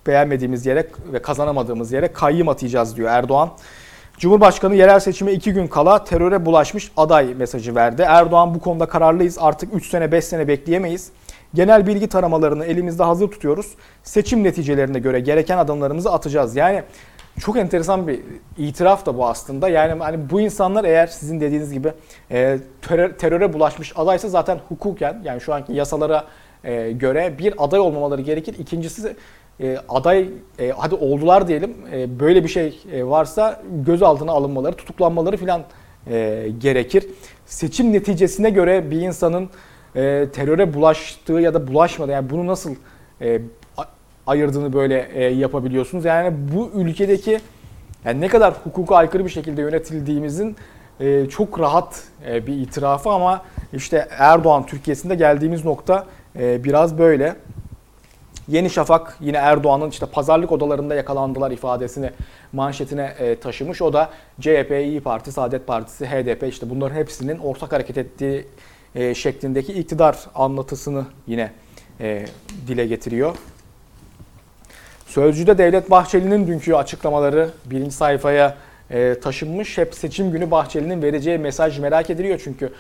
beğenmediğimiz 0.07 0.67
yere 0.67 0.87
ve 1.12 1.23
kazanamadığımız 1.23 1.93
yere 1.93 2.12
kayyım 2.12 2.49
atacağız 2.49 2.97
diyor 2.97 3.11
Erdoğan. 3.11 3.50
Cumhurbaşkanı 4.19 4.75
yerel 4.75 5.00
seçime 5.00 5.33
2 5.33 5.53
gün 5.53 5.67
kala 5.67 6.05
teröre 6.05 6.47
bulaşmış 6.47 6.93
aday 6.97 7.35
mesajı 7.35 7.75
verdi. 7.75 8.03
Erdoğan 8.03 8.55
bu 8.55 8.61
konuda 8.61 8.87
kararlıyız 8.87 9.38
artık 9.41 9.75
3 9.75 9.88
sene 9.88 10.12
5 10.12 10.25
sene 10.25 10.49
bekleyemeyiz. 10.49 11.11
Genel 11.57 11.87
bilgi 11.87 12.09
taramalarını 12.09 12.65
elimizde 12.65 13.03
hazır 13.03 13.29
tutuyoruz. 13.29 13.75
Seçim 14.03 14.45
neticelerine 14.45 14.99
göre 14.99 15.21
gereken 15.21 15.59
adımlarımızı 15.59 16.13
atacağız. 16.13 16.57
Yani 16.57 16.83
çok 17.41 17.57
enteresan 17.57 18.09
bir 18.09 18.21
itiraf 18.59 19.07
da 19.07 19.17
bu 19.17 19.27
aslında. 19.27 19.69
Yani 19.69 20.03
hani 20.03 20.31
bu 20.31 20.41
insanlar 20.41 20.85
eğer 20.85 21.07
sizin 21.07 21.41
dediğiniz 21.41 21.73
gibi 21.73 21.93
e, 22.31 22.59
terör, 22.83 23.13
teröre 23.13 23.53
bulaşmış 23.53 23.93
adaysa 23.97 24.29
zaten 24.29 24.59
hukuken 24.69 25.21
yani 25.25 25.41
şu 25.41 25.55
anki 25.55 25.73
yasalara 25.73 26.25
e, 26.65 26.93
göre 26.93 27.35
bir 27.39 27.55
aday 27.59 27.81
olmamaları 27.81 28.23
gerekir. 28.23 28.57
İkincisi 28.59 29.17
e, 29.61 29.79
aday 29.89 30.29
e, 30.59 30.71
hadi 30.71 30.95
oldular 30.95 31.49
diyelim 31.49 31.77
e, 31.93 32.21
böyle 32.21 32.45
bir 32.45 32.49
şey 32.49 32.81
e, 32.93 33.05
varsa 33.05 33.63
gözaltına 33.71 34.33
alınmaları, 34.33 34.77
tutuklanmaları 34.77 35.37
filan 35.37 35.63
e, 36.07 36.47
gerekir. 36.59 37.07
Seçim 37.47 37.93
neticesine 37.93 38.51
göre 38.51 38.91
bir 38.91 39.01
insanın 39.01 39.51
e, 39.97 40.26
teröre 40.33 40.75
bulaştığı 40.75 41.33
ya 41.33 41.55
da 41.55 41.69
bulaşmadı 41.69 42.12
yani 42.12 42.31
bunu 42.31 42.47
nasıl 42.47 42.75
e, 43.21 43.41
ayırdığını 44.26 44.73
böyle 44.73 45.09
e, 45.15 45.25
yapabiliyorsunuz. 45.25 46.05
Yani 46.05 46.35
bu 46.55 46.71
ülkedeki 46.75 47.41
yani 48.05 48.21
ne 48.21 48.29
kadar 48.29 48.55
hukuka 48.65 48.97
aykırı 48.97 49.25
bir 49.25 49.31
şekilde 49.31 49.61
yönetildiğimizin 49.61 50.57
e, 51.00 51.26
çok 51.26 51.61
rahat 51.61 52.03
e, 52.29 52.47
bir 52.47 52.55
itirafı 52.55 53.11
ama 53.11 53.43
işte 53.73 54.09
Erdoğan 54.19 54.67
Türkiye'sinde 54.67 55.15
geldiğimiz 55.15 55.65
nokta 55.65 56.07
e, 56.38 56.65
biraz 56.65 56.99
böyle. 56.99 57.37
Yeni 58.49 58.71
Şafak 58.71 59.17
yine 59.21 59.37
Erdoğan'ın 59.37 59.91
işte 59.91 60.07
pazarlık 60.07 60.53
odalarında 60.53 60.95
yakalandılar 60.95 61.50
ifadesini 61.50 62.11
manşetine 62.53 63.15
e, 63.19 63.37
taşımış. 63.37 63.83
O 63.83 63.93
da 63.93 64.11
CHP, 64.41 64.71
İyi 64.71 65.00
Parti, 65.00 65.33
Saadet 65.33 65.67
Partisi, 65.67 66.07
HDP 66.07 66.43
işte 66.49 66.71
bunların 66.71 66.97
hepsinin 66.97 67.38
ortak 67.38 67.73
hareket 67.73 67.99
ettiği 67.99 68.47
e, 68.97 69.15
şeklindeki 69.15 69.73
iktidar 69.73 70.19
anlatısını 70.35 71.05
yine 71.26 71.50
e, 72.00 72.26
dile 72.67 72.87
getiriyor. 72.87 73.37
Sözcüde 75.07 75.59
Devlet 75.59 75.91
Bahçeli'nin 75.91 76.47
dünkü 76.47 76.75
açıklamaları 76.75 77.50
birinci 77.65 77.95
sayfaya 77.95 78.57
e, 78.91 79.21
taşınmış. 79.21 79.79
Hep 79.79 79.95
seçim 79.95 80.33
günü 80.33 80.50
Bahçeli'nin 80.50 81.03
vereceği 81.03 81.38
mesaj 81.38 81.79
merak 81.79 82.11
ediliyor 82.11 82.41
çünkü 82.45 82.73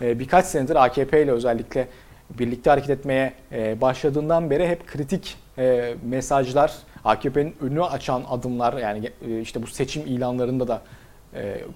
e, 0.00 0.18
birkaç 0.18 0.46
senedir 0.46 0.84
AKP 0.84 1.22
ile 1.22 1.30
özellikle 1.30 1.88
birlikte 2.30 2.70
hareket 2.70 2.90
etmeye 2.90 3.32
e, 3.52 3.80
başladığından 3.80 4.50
beri 4.50 4.68
hep 4.68 4.86
kritik 4.86 5.36
e, 5.58 5.94
mesajlar, 6.08 6.72
AKP'nin 7.04 7.54
önünü 7.60 7.82
açan 7.82 8.22
adımlar 8.30 8.78
yani 8.78 9.10
e, 9.28 9.40
işte 9.40 9.62
bu 9.62 9.66
seçim 9.66 10.02
ilanlarında 10.06 10.68
da 10.68 10.82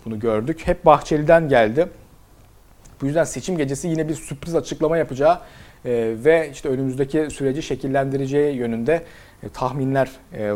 bunu 0.05 0.21
gördük. 0.21 0.61
Hep 0.65 0.85
Bahçeli'den 0.85 1.49
geldi. 1.49 1.89
Bu 3.01 3.07
yüzden 3.07 3.25
seçim 3.25 3.57
gecesi 3.57 3.89
yine 3.89 4.09
bir 4.09 4.15
sürpriz 4.15 4.55
açıklama 4.55 4.97
yapacağı 4.97 5.39
ve 5.85 6.51
işte 6.53 6.69
önümüzdeki 6.69 7.29
süreci 7.31 7.63
şekillendireceği 7.63 8.57
yönünde 8.57 9.03
tahminler 9.53 10.11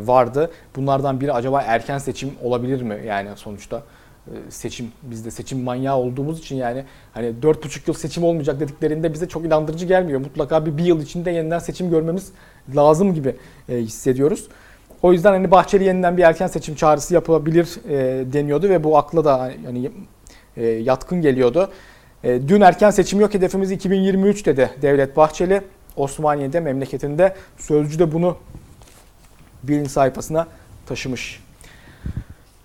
vardı. 0.07 0.51
Bunlardan 0.77 1.21
biri 1.21 1.33
acaba 1.33 1.63
erken 1.63 1.99
seçim 1.99 2.31
olabilir 2.43 2.83
mi 2.83 3.03
yani 3.07 3.29
sonuçta? 3.37 3.83
E, 4.27 4.35
seçim 4.49 4.93
bizde 5.03 5.31
seçim 5.31 5.63
manyağı 5.63 5.97
olduğumuz 5.97 6.39
için 6.39 6.57
yani 6.57 6.85
hani 7.15 7.27
4,5 7.43 7.81
yıl 7.87 7.95
seçim 7.95 8.25
olmayacak 8.25 8.61
dediklerinde 8.61 9.13
bize 9.13 9.29
çok 9.29 9.45
inandırıcı 9.45 9.87
gelmiyor. 9.87 10.21
Mutlaka 10.21 10.67
bir, 10.67 10.77
bir 10.77 10.85
yıl 10.85 11.03
içinde 11.03 11.31
yeniden 11.31 11.59
seçim 11.59 11.91
görmemiz 11.91 12.33
lazım 12.77 13.15
gibi 13.15 13.37
e, 13.69 13.77
hissediyoruz. 13.77 14.49
O 15.03 15.13
yüzden 15.13 15.33
hani 15.33 15.51
Bahçeli 15.51 15.85
yeniden 15.85 16.17
bir 16.17 16.23
erken 16.23 16.47
seçim 16.47 16.75
çağrısı 16.75 17.15
yapılabilir 17.15 17.79
e, 17.89 18.33
deniyordu 18.33 18.69
ve 18.69 18.85
bu 18.85 18.99
akla 18.99 19.25
da 19.25 19.41
hani 19.41 19.91
e, 20.57 20.67
yatkın 20.67 21.23
geliyordu. 21.23 21.71
E, 22.25 22.49
dün 22.49 22.61
erken 22.61 22.91
seçim 22.91 23.21
yok 23.21 23.35
hedefimiz 23.35 23.71
2023 23.71 24.47
dedi 24.47 24.71
Devlet 24.83 25.17
Bahçeli. 25.17 25.63
Osmaniye'de 25.97 26.61
memleketinde 26.61 27.35
Sözcü 27.59 28.13
bunu 28.13 28.37
birinci 29.63 29.91
sayfasına 29.91 30.47
taşımış. 30.87 31.43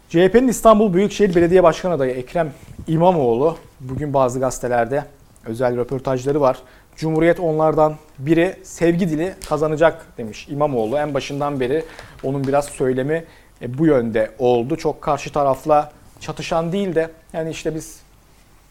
CHP'nin 0.09 0.47
İstanbul 0.47 0.93
Büyükşehir 0.93 1.35
Belediye 1.35 1.63
Başkan 1.63 1.91
adayı 1.91 2.11
Ekrem 2.11 2.51
İmamoğlu 2.87 3.57
bugün 3.79 4.13
bazı 4.13 4.39
gazetelerde 4.39 5.03
özel 5.45 5.77
röportajları 5.77 6.41
var. 6.41 6.57
Cumhuriyet 6.95 7.39
onlardan 7.39 7.95
biri 8.19 8.55
sevgi 8.63 9.09
dili 9.09 9.33
kazanacak 9.49 10.05
demiş 10.17 10.47
İmamoğlu. 10.49 10.97
En 10.97 11.13
başından 11.13 11.59
beri 11.59 11.83
onun 12.23 12.47
biraz 12.47 12.65
söylemi 12.65 13.23
e, 13.61 13.77
bu 13.77 13.85
yönde 13.85 14.31
oldu. 14.39 14.75
Çok 14.75 15.01
karşı 15.01 15.31
tarafla 15.31 15.91
çatışan 16.19 16.71
değil 16.71 16.95
de 16.95 17.09
yani 17.33 17.49
işte 17.49 17.75
biz 17.75 18.06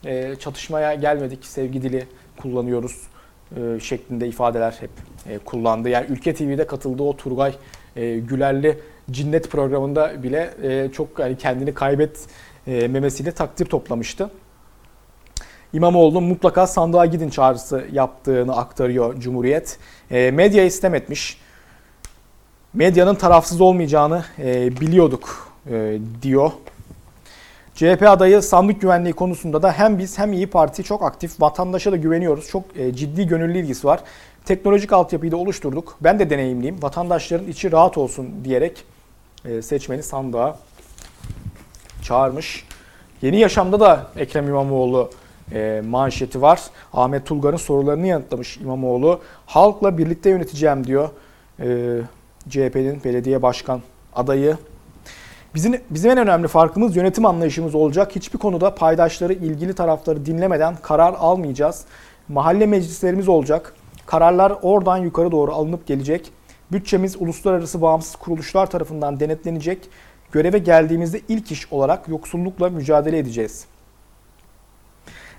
e, 0.05 0.37
çatışmaya 0.39 0.95
gelmedik 0.95 1.45
sevgi 1.47 1.83
dili 1.83 2.07
kullanıyoruz 2.37 3.03
e, 3.57 3.81
şeklinde 3.81 4.29
ifadeler 4.29 4.77
hep 4.81 4.91
e, 5.29 5.39
kullandı. 5.39 5.89
Yani 5.89 6.07
Ülke 6.09 6.35
TV'de 6.35 6.67
katıldığı 6.67 7.03
o 7.03 7.17
Turgay 7.17 7.55
e, 7.97 8.19
Gülerli 8.19 8.79
Cinnet 9.11 9.51
programında 9.51 10.23
bile 10.23 10.55
e, 10.63 10.93
çok 10.93 11.19
yani 11.19 11.39
kendini 11.39 11.75
kaybetmemesiyle 11.75 13.33
takdir 13.33 13.67
toplamıştı. 13.67 14.31
İmamoğlu'nun 15.73 16.23
mutlaka 16.25 16.67
sandığa 16.67 17.07
gidin 17.07 17.31
çağrısı 17.31 17.85
yaptığını 17.93 18.57
aktarıyor 18.57 19.21
Cumhuriyet. 19.21 19.79
E, 20.11 20.31
medya 20.31 20.65
istem 20.65 20.95
etmiş. 20.95 21.41
Medyanın 22.75 23.15
tarafsız 23.15 23.61
olmayacağını 23.61 24.25
e, 24.39 24.81
biliyorduk 24.81 25.53
e, 25.71 25.99
diyor. 26.23 26.51
CHP 27.77 28.03
adayı 28.03 28.43
sandık 28.43 28.81
güvenliği 28.81 29.15
konusunda 29.15 29.63
da 29.63 29.73
hem 29.73 29.99
biz 29.99 30.19
hem 30.19 30.33
İyi 30.33 30.47
Parti 30.47 30.85
çok 30.85 31.03
aktif. 31.03 31.41
Vatandaşa 31.41 31.93
da 31.93 31.97
güveniyoruz. 31.97 32.49
Çok 32.49 32.65
e, 32.77 32.93
ciddi 32.93 33.27
gönüllü 33.27 33.59
ilgisi 33.59 33.87
var. 33.87 34.01
Teknolojik 34.45 34.93
altyapıyı 34.93 35.33
da 35.33 35.37
oluşturduk. 35.37 35.97
Ben 36.01 36.19
de 36.19 36.31
deneyimliyim. 36.31 36.83
Vatandaşların 36.83 37.49
içi 37.49 37.73
rahat 37.73 37.99
olsun 37.99 38.29
diyerek 38.45 38.85
e, 39.45 39.63
seçmeni 39.63 40.03
sandığa 40.03 40.59
çağırmış. 42.03 42.65
Yeni 43.23 43.41
Yaşam'da 43.41 43.81
da 43.81 44.07
Ekrem 44.17 44.49
İmamoğlu 44.49 45.11
e, 45.53 45.83
manşeti 45.89 46.43
var. 46.43 46.61
Ahmet 46.93 47.27
Tulgar'ın 47.27 47.57
sorularını 47.57 48.07
yanıtlamış 48.07 48.57
İmamoğlu. 48.57 49.21
Halkla 49.47 49.99
birlikte 49.99 50.31
yöneteceğim 50.31 50.87
diyor 50.87 51.09
e, 51.61 51.99
CHP'nin 52.49 53.05
belediye 53.05 53.43
başkan 53.43 53.81
adayı. 54.15 54.57
Bizim, 55.57 55.81
bizim 55.91 56.11
en 56.11 56.19
önemli 56.19 56.49
farkımız 56.49 56.97
yönetim 56.97 57.27
anlayışımız 57.27 57.75
olacak. 57.75 58.17
Hiçbir 58.17 58.39
konuda 58.39 58.75
paydaşları, 58.75 59.33
ilgili 59.33 59.75
tarafları 59.75 60.27
dinlemeden 60.27 60.77
karar 60.83 61.15
almayacağız. 61.15 61.85
Mahalle 62.29 62.67
meclislerimiz 62.67 63.29
olacak. 63.29 63.75
Kararlar 64.07 64.53
oradan 64.63 64.97
yukarı 64.97 65.33
doğru 65.33 65.53
alınıp 65.53 65.87
gelecek. 65.87 66.33
Bütçemiz 66.73 67.17
uluslararası 67.23 67.83
bağımsız 67.83 68.17
kuruluşlar 68.17 68.71
tarafından 68.71 69.21
denetlenecek. 69.21 69.89
Göreve 70.33 70.59
geldiğimizde 70.59 71.21
ilk 71.29 71.53
iş 71.53 71.73
olarak 71.73 72.09
yoksullukla 72.09 72.69
mücadele 72.69 73.19
edeceğiz. 73.19 73.67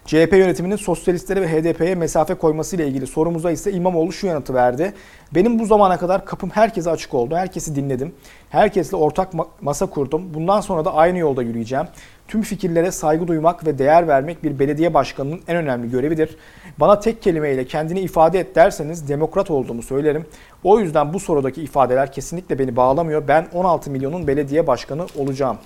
CHP 0.08 0.34
yönetiminin 0.34 0.76
sosyalistlere 0.76 1.42
ve 1.42 1.48
HDP'ye 1.48 1.96
mesafe 1.96 2.34
koyması 2.34 2.76
ile 2.76 2.88
ilgili 2.88 3.08
sorumuza 3.08 3.52
ise 3.52 3.72
İmamoğlu 3.72 4.12
şu 4.12 4.28
yanıtı 4.28 4.54
verdi. 4.54 4.94
Benim 5.36 5.60
bu 5.60 5.66
zamana 5.66 5.98
kadar 5.98 6.26
kapım 6.26 6.50
herkese 6.50 6.92
açık 6.92 7.14
oldu. 7.14 7.36
Herkesi 7.36 7.76
dinledim. 7.76 8.14
Herkesle 8.50 8.98
ortak 8.98 9.30
masa 9.62 9.86
kurdum. 9.86 10.34
Bundan 10.34 10.62
sonra 10.62 10.86
da 10.86 10.94
aynı 10.94 11.18
yolda 11.18 11.44
yürüyeceğim. 11.44 11.86
Tüm 12.28 12.42
fikirlere 12.42 12.92
saygı 12.92 13.28
duymak 13.28 13.66
ve 13.66 13.78
değer 13.78 14.08
vermek 14.08 14.44
bir 14.44 14.60
belediye 14.60 14.94
başkanının 14.94 15.42
en 15.48 15.56
önemli 15.56 15.92
görevidir. 15.92 16.38
Bana 16.78 17.00
tek 17.00 17.22
kelimeyle 17.22 17.66
kendini 17.66 18.00
ifade 18.00 18.40
et 18.40 18.56
derseniz 18.56 19.10
demokrat 19.10 19.52
olduğumu 19.52 19.84
söylerim. 19.84 20.26
O 20.64 20.80
yüzden 20.80 21.14
bu 21.14 21.20
sorudaki 21.20 21.62
ifadeler 21.62 22.12
kesinlikle 22.12 22.60
beni 22.60 22.76
bağlamıyor. 22.76 23.28
Ben 23.28 23.48
16 23.54 23.92
milyonun 23.92 24.28
belediye 24.28 24.68
başkanı 24.68 25.06
olacağım. 25.18 25.58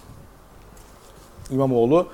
İmamoğlu 1.51 2.07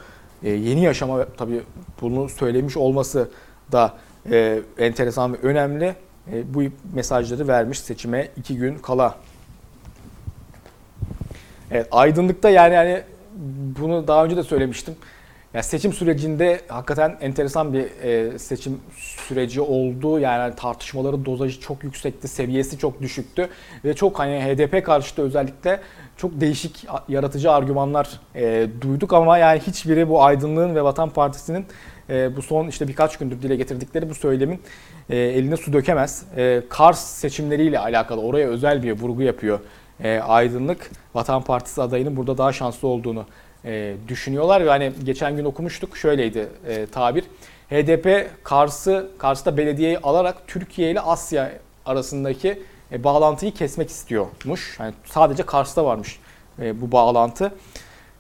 e, 0.44 0.50
yeni 0.50 0.84
yaşama 0.84 1.26
tabii 1.38 1.62
bunu 2.02 2.30
söylemiş 2.30 2.78
olması 2.78 3.30
da 3.72 3.94
e, 4.32 4.62
enteresan 4.78 5.34
ve 5.34 5.38
önemli. 5.38 5.96
E, 6.34 6.54
bu 6.54 6.64
mesajları 6.94 7.48
vermiş 7.48 7.80
seçime 7.80 8.28
iki 8.38 8.58
gün 8.58 8.76
kala. 8.76 9.16
Evet, 11.72 11.88
aydınlıkta 11.92 12.50
yani 12.50 12.74
yani 12.74 13.04
bunu 13.80 14.08
daha 14.08 14.26
önce 14.26 14.38
de 14.38 14.44
söylemiştim. 14.44 14.96
Yani 15.58 15.66
seçim 15.66 15.94
sürecinde 15.94 16.62
hakikaten 16.68 17.18
enteresan 17.22 17.74
bir 17.74 18.04
e, 18.04 18.40
seçim 18.40 18.80
süreci 18.98 19.62
oldu. 19.62 20.20
Yani 20.20 20.56
tartışmaların 20.56 21.26
dozajı 21.26 21.60
çok 21.60 21.84
yüksekti, 21.84 22.28
seviyesi 22.28 22.78
çok 22.78 23.02
düşüktü 23.02 23.50
ve 23.86 23.94
çok 23.94 24.20
hani 24.20 24.40
HDP 24.40 24.86
karşıtı 24.86 25.22
özellikle 25.22 25.80
çok 26.18 26.42
değişik 26.42 26.88
yaratıcı 27.10 27.52
argümanlar 27.52 28.10
e, 28.36 28.68
duyduk 28.82 29.14
ama 29.14 29.38
yani 29.38 29.60
hiçbiri 29.60 30.10
bu 30.10 30.24
aydınlığın 30.24 30.76
ve 30.76 30.84
Vatan 30.84 31.10
Partisi'nin 31.10 31.66
e, 32.10 32.36
bu 32.36 32.42
son 32.42 32.68
işte 32.68 32.88
birkaç 32.88 33.18
gündür 33.18 33.42
dile 33.42 33.56
getirdikleri 33.56 34.10
bu 34.10 34.16
söylemin 34.16 34.62
e, 35.10 35.18
eline 35.18 35.58
su 35.58 35.74
dökemez. 35.74 36.26
E, 36.36 36.62
Kars 36.70 37.00
seçimleriyle 37.00 37.80
alakalı 37.80 38.22
oraya 38.22 38.48
özel 38.48 38.84
bir 38.84 38.92
vurgu 38.92 39.22
yapıyor 39.22 39.60
e, 40.04 40.20
aydınlık. 40.20 40.92
Vatan 41.14 41.44
Partisi 41.44 41.82
adayının 41.82 42.18
burada 42.18 42.38
daha 42.38 42.54
şanslı 42.54 42.88
olduğunu 42.88 43.26
e, 43.66 43.96
düşünüyorlar 44.08 44.66
ve 44.66 44.70
hani 44.70 44.92
geçen 45.04 45.36
gün 45.36 45.46
okumuştuk 45.46 45.98
şöyleydi 45.98 46.50
e, 46.68 46.86
tabir. 46.86 47.24
HDP 47.70 48.30
Kars'ı 48.44 49.10
Kars'ta 49.18 49.58
belediyeyi 49.58 50.00
alarak 50.00 50.48
Türkiye 50.48 50.92
ile 50.92 51.02
Asya 51.02 51.52
arasındaki 51.86 52.64
e, 52.92 53.04
bağlantıyı 53.04 53.54
kesmek 53.54 53.90
istiyormuş. 53.90 54.80
Yani 54.80 54.94
sadece 55.06 55.44
Kars'ta 55.44 55.86
varmış 55.86 56.20
e, 56.60 56.82
bu 56.82 56.92
bağlantı. 56.92 57.52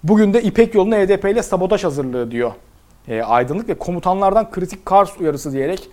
Bugün 0.03 0.33
de 0.33 0.41
İpek 0.41 0.75
yolunu 0.75 0.95
HDP 0.95 1.25
ile 1.25 1.43
sabotaj 1.43 1.83
hazırlığı 1.83 2.31
diyor 2.31 2.51
e, 3.07 3.21
aydınlık 3.21 3.69
ve 3.69 3.73
komutanlardan 3.73 4.51
kritik 4.51 4.85
Kars 4.85 5.17
uyarısı 5.19 5.51
diyerek 5.51 5.89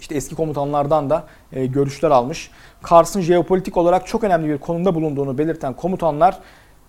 işte 0.00 0.14
eski 0.14 0.34
komutanlardan 0.34 1.10
da 1.10 1.24
e, 1.52 1.66
görüşler 1.66 2.10
almış. 2.10 2.50
Kars'ın 2.82 3.20
jeopolitik 3.20 3.76
olarak 3.76 4.06
çok 4.06 4.24
önemli 4.24 4.48
bir 4.48 4.58
konumda 4.58 4.94
bulunduğunu 4.94 5.38
belirten 5.38 5.72
komutanlar 5.72 6.38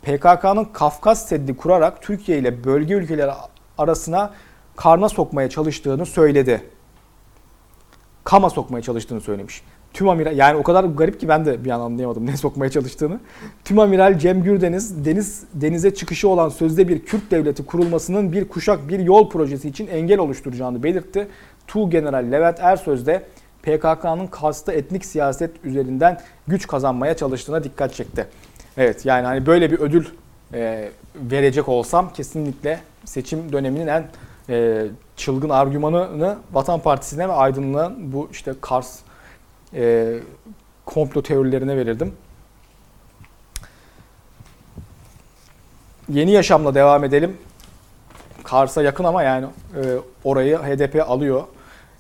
PKK'nın 0.07 0.65
Kafkas 0.65 1.27
Seddi 1.27 1.57
kurarak 1.57 2.01
Türkiye 2.01 2.37
ile 2.37 2.63
bölge 2.63 2.93
ülkeleri 2.93 3.31
arasına 3.77 4.33
karna 4.75 5.09
sokmaya 5.09 5.49
çalıştığını 5.49 6.05
söyledi. 6.05 6.63
Kama 8.23 8.49
sokmaya 8.49 8.81
çalıştığını 8.81 9.21
söylemiş. 9.21 9.61
Tüm 9.93 10.09
amiral 10.09 10.37
yani 10.37 10.57
o 10.57 10.63
kadar 10.63 10.83
garip 10.83 11.19
ki 11.19 11.27
ben 11.27 11.45
de 11.45 11.65
bir 11.65 11.69
an 11.69 11.79
anlayamadım 11.79 12.25
ne 12.25 12.37
sokmaya 12.37 12.71
çalıştığını. 12.71 13.19
Tüm 13.65 13.79
amiral 13.79 14.19
Cem 14.19 14.43
Gürdeniz 14.43 15.05
deniz 15.05 15.43
denize 15.53 15.93
çıkışı 15.93 16.29
olan 16.29 16.49
sözde 16.49 16.87
bir 16.87 17.05
Kürt 17.05 17.31
devleti 17.31 17.65
kurulmasının 17.65 18.31
bir 18.31 18.47
kuşak 18.47 18.89
bir 18.89 18.99
yol 18.99 19.29
projesi 19.29 19.69
için 19.69 19.87
engel 19.87 20.19
oluşturacağını 20.19 20.83
belirtti. 20.83 21.27
Tu 21.67 21.89
General 21.89 22.31
Levent 22.31 22.59
Ersöz 22.59 23.07
de 23.07 23.23
PKK'nın 23.63 24.27
kastı 24.27 24.71
etnik 24.71 25.05
siyaset 25.05 25.65
üzerinden 25.65 26.19
güç 26.47 26.67
kazanmaya 26.67 27.17
çalıştığına 27.17 27.63
dikkat 27.63 27.93
çekti. 27.93 28.27
Evet 28.77 29.05
yani 29.05 29.25
hani 29.25 29.45
böyle 29.45 29.71
bir 29.71 29.79
ödül 29.79 30.05
e, 30.53 30.89
verecek 31.15 31.69
olsam 31.69 32.13
kesinlikle 32.13 32.79
seçim 33.05 33.51
döneminin 33.51 33.87
en 33.87 34.07
e, 34.49 34.85
çılgın 35.15 35.49
argümanını 35.49 36.37
Vatan 36.51 36.79
Partisi'ne 36.79 37.29
ve 37.29 37.33
Aydınlığa 37.33 37.93
bu 37.97 38.29
işte 38.31 38.53
Kars 38.61 38.99
e, 39.73 40.13
komplo 40.85 41.21
teorilerine 41.21 41.77
verirdim. 41.77 42.13
Yeni 46.09 46.31
yaşamla 46.31 46.75
devam 46.75 47.03
edelim. 47.03 47.37
Kars'a 48.43 48.81
yakın 48.81 49.03
ama 49.03 49.23
yani 49.23 49.45
e, 49.75 49.81
orayı 50.23 50.57
HDP 50.57 51.09
alıyor 51.09 51.43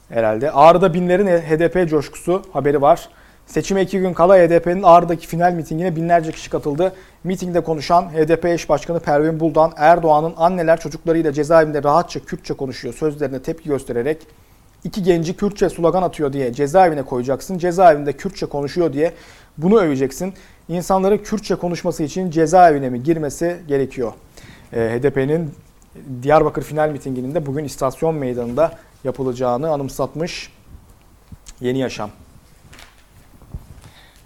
herhalde. 0.09 0.51
Ağrı'da 0.51 0.93
binlerin 0.93 1.27
HDP 1.27 1.89
coşkusu 1.89 2.43
haberi 2.53 2.81
var. 2.81 3.09
Seçime 3.47 3.81
iki 3.81 3.99
gün 3.99 4.13
kala 4.13 4.37
HDP'nin 4.37 4.83
Ağrı'daki 4.83 5.27
final 5.27 5.53
mitingine 5.53 5.95
binlerce 5.95 6.31
kişi 6.31 6.49
katıldı. 6.49 6.93
Mitingde 7.23 7.61
konuşan 7.61 8.09
HDP 8.09 8.45
eş 8.45 8.69
başkanı 8.69 8.99
Pervin 8.99 9.39
Buldan, 9.39 9.73
Erdoğan'ın 9.77 10.33
anneler 10.37 10.79
çocuklarıyla 10.79 11.33
cezaevinde 11.33 11.83
rahatça 11.83 12.19
Kürtçe 12.19 12.53
konuşuyor 12.53 12.93
sözlerine 12.93 13.41
tepki 13.41 13.69
göstererek 13.69 14.17
iki 14.83 15.03
genci 15.03 15.37
Kürtçe 15.37 15.69
slogan 15.69 16.03
atıyor 16.03 16.33
diye 16.33 16.53
cezaevine 16.53 17.03
koyacaksın. 17.03 17.57
Cezaevinde 17.57 18.13
Kürtçe 18.13 18.45
konuşuyor 18.45 18.93
diye 18.93 19.13
bunu 19.57 19.79
öveceksin. 19.79 20.33
İnsanların 20.67 21.17
Kürtçe 21.17 21.55
konuşması 21.55 22.03
için 22.03 22.31
cezaevine 22.31 22.89
mi 22.89 23.03
girmesi 23.03 23.57
gerekiyor? 23.67 24.13
E, 24.73 24.79
HDP'nin 24.79 25.51
Diyarbakır 26.23 26.61
final 26.61 26.89
mitinginin 26.89 27.35
de 27.35 27.45
bugün 27.45 27.63
istasyon 27.63 28.15
meydanında 28.15 28.71
yapılacağını 29.03 29.69
anımsatmış 29.69 30.51
Yeni 31.61 31.79
Yaşam. 31.79 32.09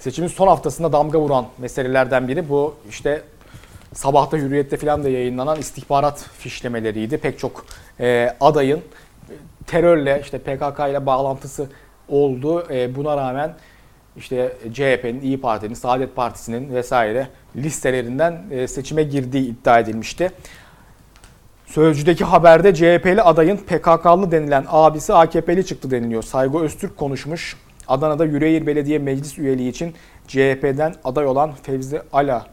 Seçimin 0.02 0.28
son 0.28 0.48
haftasında 0.48 0.92
damga 0.92 1.20
vuran 1.20 1.46
meselelerden 1.58 2.28
biri 2.28 2.50
bu 2.50 2.76
işte 2.90 3.22
sabahta 3.94 4.38
Hürriyet'te 4.38 4.78
falan 4.78 5.04
da 5.04 5.10
yayınlanan 5.10 5.60
istihbarat 5.60 6.26
fişlemeleriydi. 6.38 7.18
Pek 7.18 7.40
çok 7.40 7.66
e, 8.00 8.36
adayın 8.40 8.82
terörle 9.68 10.22
işte 10.22 10.38
PKK 10.38 10.80
ile 10.90 11.06
bağlantısı 11.06 11.70
oldu. 12.10 12.68
E, 12.70 12.96
buna 12.96 13.18
rağmen 13.18 13.54
işte 14.18 14.58
CHP'nin, 14.74 15.22
İyi 15.22 15.42
Parti'nin, 15.42 15.74
Saadet 15.74 16.16
Partisi'nin 16.16 16.76
vesaire 16.76 17.28
listelerinden 17.56 18.44
e, 18.52 18.68
seçime 18.68 19.04
girdiği 19.04 19.50
iddia 19.50 19.80
edilmişti. 19.80 20.32
Sözcüdeki 21.66 22.26
haberde 22.26 22.74
CHP'li 22.74 23.22
adayın 23.22 23.58
PKK'lı 23.58 24.32
denilen 24.32 24.66
abisi 24.68 25.14
AKP'li 25.14 25.66
çıktı 25.66 25.92
deniliyor. 25.92 26.24
Saygı 26.24 26.60
Öztürk 26.60 26.98
konuşmuş. 26.98 27.58
Adana'da 27.88 28.26
Yüreğir 28.26 28.68
Belediye 28.68 29.00
Meclis 29.00 29.38
üyeliği 29.38 29.70
için 29.70 29.94
CHP'den 30.28 30.96
aday 31.04 31.26
olan 31.26 31.52
Fevzi 31.64 32.02
Ala 32.14 32.48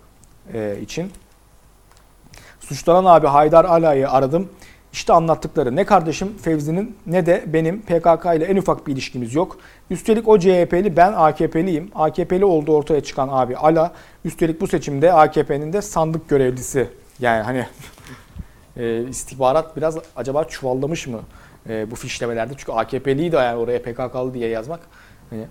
e, 0.55 0.77
için. 0.83 1.13
Suçlanan 2.61 3.05
abi 3.05 3.27
Haydar 3.27 3.65
Ala'yı 3.65 4.11
aradım. 4.11 4.49
İşte 4.93 5.13
anlattıkları 5.13 5.77
ne 5.77 5.85
kardeşim 5.85 6.39
Fevzi'nin 6.43 6.97
ne 7.07 7.27
de 7.27 7.45
benim 7.47 7.83
PKK 7.83 8.27
ile 8.37 8.45
en 8.45 8.57
ufak 8.57 8.87
bir 8.87 8.93
ilişkimiz 8.93 9.35
yok. 9.35 9.59
Üstelik 9.91 10.29
o 10.29 10.39
CHP'li 10.39 10.97
ben 10.97 11.13
AKP'liyim. 11.13 11.91
AKP'li 11.95 12.45
olduğu 12.45 12.77
ortaya 12.77 13.01
çıkan 13.01 13.29
abi 13.33 13.57
Ala. 13.57 13.93
Üstelik 14.25 14.61
bu 14.61 14.67
seçimde 14.67 15.13
AKP'nin 15.13 15.73
de 15.73 15.83
sandık 15.83 16.29
görevlisi. 16.29 16.89
Yani 17.21 17.43
hani 17.43 17.67
e, 18.77 19.09
istihbarat 19.09 19.77
biraz 19.77 19.99
acaba 20.17 20.45
çuvallamış 20.45 21.07
mı 21.07 21.21
e, 21.69 21.91
bu 21.91 21.97
fişlemelerde? 21.97 22.55
Çünkü 22.57 22.73
AKP'liydi 22.73 23.37
yani 23.37 23.57
oraya 23.57 23.83
PKK'lı 23.83 24.35
diye 24.35 24.49
yazmak. 24.49 24.81
Hani, 25.31 25.45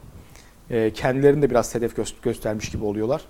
e, 0.70 0.94
kendilerini 0.94 1.42
de 1.42 1.50
biraz 1.50 1.76
hedef 1.76 1.98
gö- 1.98 2.14
göstermiş 2.24 2.70
gibi 2.70 2.86
oluyorlar. 2.86 3.22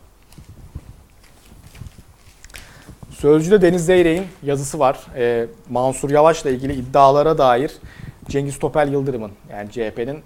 Sözcüde 3.11 3.61
Deniz 3.61 3.85
Zeyrek'in 3.85 4.25
yazısı 4.43 4.79
var. 4.79 4.99
Ee, 5.15 5.47
Mansur 5.69 6.09
Yavaş'la 6.09 6.49
ilgili 6.49 6.73
iddialara 6.73 7.37
dair 7.37 7.71
Cengiz 8.29 8.59
Topel 8.59 8.91
Yıldırım'ın 8.91 9.31
yani 9.51 9.71
CHP'nin 9.71 10.19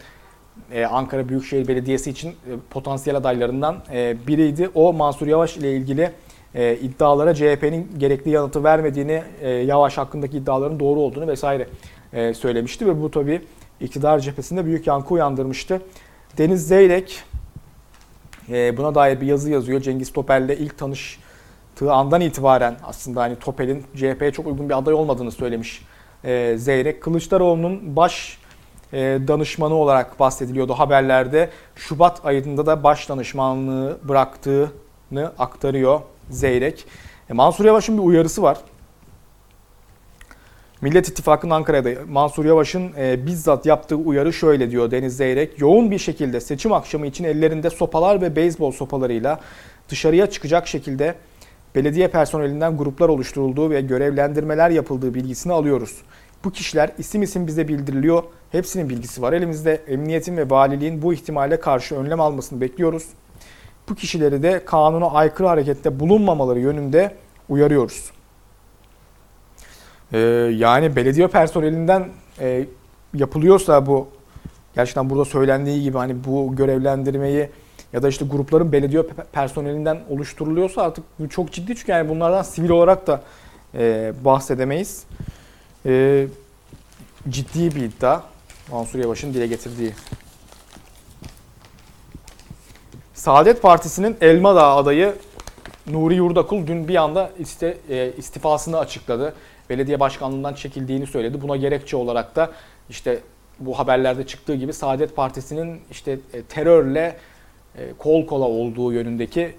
e, 0.72 0.86
Ankara 0.86 1.30
Büyükşehir 1.30 1.68
Belediyesi 1.68 2.10
için 2.10 2.30
e, 2.30 2.34
potansiyel 2.70 3.18
adaylarından 3.18 3.78
e, 3.94 4.18
biriydi. 4.28 4.70
O 4.76 4.94
Mansur 4.94 5.28
Yavaş 5.28 5.58
ile 5.58 5.76
ilgili 5.76 6.12
e, 6.56 6.76
iddialara 6.76 7.36
CHP'nin 7.36 7.92
gerekli 7.98 8.32
yanıtı 8.32 8.64
vermediğini, 8.64 9.24
e, 9.42 9.50
Yavaş 9.50 9.98
hakkındaki 9.98 10.38
iddiaların 10.38 10.80
doğru 10.80 11.00
olduğunu 11.00 11.28
vesaire 11.28 11.68
e, 12.14 12.34
söylemişti 12.34 12.88
ve 12.88 13.02
bu 13.02 13.12
tabii 13.12 13.42
iktidar 13.82 14.20
cephesinde 14.20 14.66
büyük 14.66 14.88
yankı 14.88 15.14
uyandırmıştı. 15.14 15.82
Deniz 16.38 16.68
Zeyrek 16.68 17.24
e, 18.50 18.78
buna 18.78 18.96
dair 18.96 19.22
bir 19.22 19.26
yazı 19.26 19.52
yazıyor. 19.52 19.82
Cengiz 19.82 20.14
Topel'le 20.14 20.50
ilk 20.60 20.78
tanıştığı 20.78 21.92
andan 21.92 22.22
itibaren 22.22 22.76
aslında 22.84 23.22
hani 23.22 23.36
Topel'in 23.36 23.86
CHP'ye 23.96 24.32
çok 24.32 24.48
uygun 24.48 24.70
bir 24.70 24.78
aday 24.78 24.94
olmadığını 24.94 25.32
söylemiş 25.32 25.86
e, 26.24 26.56
Zeyrek. 26.58 27.02
Kılıçdaroğlu'nun 27.02 27.96
baş 27.96 28.38
e, 28.94 28.98
danışmanı 29.28 29.74
olarak 29.74 30.20
bahsediliyordu 30.20 30.74
haberlerde. 30.74 31.50
Şubat 31.76 32.26
ayında 32.26 32.66
da 32.66 32.84
baş 32.84 33.10
danışmanlığı 33.10 34.00
bıraktığını 34.04 35.32
aktarıyor 35.40 36.02
Zeyrek. 36.30 36.86
Mansur 37.30 37.66
Yavaş'ın 37.66 37.98
bir 37.98 38.04
uyarısı 38.04 38.42
var. 38.42 38.58
Millet 40.82 41.10
İttifakı'nın 41.10 41.52
Ankara'da 41.52 41.90
Mansur 42.10 42.46
Yavaş'ın 42.46 42.92
e, 42.98 43.26
bizzat 43.26 43.66
yaptığı 43.66 43.96
uyarı 43.96 44.34
şöyle 44.34 44.72
diyor 44.72 44.92
Deniz 44.92 45.18
Zeyrek. 45.18 45.60
Yoğun 45.60 45.92
bir 45.92 45.98
şekilde 45.98 46.40
seçim 46.40 46.74
akşamı 46.74 47.08
için 47.08 47.24
ellerinde 47.24 47.70
sopalar 47.70 48.22
ve 48.22 48.36
beyzbol 48.36 48.72
sopalarıyla 48.72 49.40
dışarıya 49.90 50.30
çıkacak 50.30 50.68
şekilde 50.68 51.16
belediye 51.76 52.08
personelinden 52.08 52.78
gruplar 52.78 53.10
oluşturulduğu 53.10 53.70
ve 53.70 53.82
görevlendirmeler 53.82 54.70
yapıldığı 54.70 55.14
bilgisini 55.14 55.54
alıyoruz. 55.54 55.98
Bu 56.44 56.52
kişiler 56.52 56.92
isim 56.98 57.22
isim 57.22 57.48
bize 57.48 57.68
bildiriliyor. 57.68 58.24
Hepsinin 58.52 58.90
bilgisi 58.90 59.22
var 59.22 59.34
elimizde. 59.34 59.82
Emniyetin 59.88 60.38
ve 60.38 60.50
valiliğin 60.50 61.02
bu 61.02 61.14
ihtimale 61.14 61.60
karşı 61.60 61.96
önlem 61.96 62.22
almasını 62.22 62.62
bekliyoruz. 62.62 63.06
Bu 63.90 63.96
kişileri 63.96 64.44
de 64.44 64.66
kanuna 64.66 65.08
aykırı 65.08 65.48
harekette 65.48 66.00
bulunmamaları 66.00 66.60
yönünde 66.60 67.16
uyarıyoruz. 67.50 68.12
Ee, 70.14 70.20
yani 70.58 70.96
belediye 70.96 71.28
personelinden 71.28 72.10
e, 72.40 72.66
yapılıyorsa 73.14 73.86
bu 73.86 74.08
gerçekten 74.76 75.10
burada 75.10 75.26
söylendiği 75.26 75.84
gibi 75.84 75.98
hani 75.98 76.24
bu 76.24 76.56
görevlendirmeyi 76.56 77.50
ya 77.94 78.04
da 78.04 78.10
işte 78.10 78.26
grupların 78.26 78.72
belediye 78.72 79.04
personelinden 79.32 80.00
oluşturuluyorsa 80.10 80.82
artık 80.82 81.04
bu 81.20 81.30
çok 81.30 81.52
ciddi 81.52 81.76
çünkü 81.76 81.92
yani 81.92 82.10
bunlardan 82.10 82.44
sivil 82.44 82.70
olarak 82.70 83.08
da 83.08 83.22
e, 83.74 84.14
bahsedemeyiz. 84.26 85.04
E, 85.86 86.28
ciddi 87.30 87.76
bir 87.76 87.82
iddia 87.82 88.22
Mansur 88.72 89.00
Yavaş'ın 89.00 89.34
dile 89.34 89.48
getirdiği. 89.48 89.94
Saadet 93.14 93.62
Partisi'nin 93.62 94.18
Elmadağ 94.22 94.76
adayı 94.76 95.16
Nuri 95.88 96.16
Yurdakul 96.16 96.68
dün 96.68 96.88
bir 96.88 96.96
anda 96.96 97.32
iste, 97.40 97.78
e, 97.90 98.12
istifasını 98.18 98.80
açıkladı. 98.80 99.34
Belediye 99.72 100.00
başkanlığından 100.00 100.54
çekildiğini 100.54 101.08
söyledi. 101.08 101.42
Buna 101.42 101.56
gerekçe 101.56 101.98
olarak 101.98 102.36
da 102.36 102.52
işte 102.90 103.20
bu 103.60 103.80
haberlerde 103.80 104.28
çıktığı 104.28 104.56
gibi 104.56 104.74
Saadet 104.74 105.16
Partisi'nin 105.16 105.82
işte 105.92 106.20
e, 106.34 106.42
terörle 106.42 107.18
e, 107.76 107.94
kol 107.98 108.26
kola 108.26 108.46
olduğu 108.46 108.94
yönündeki 108.94 109.56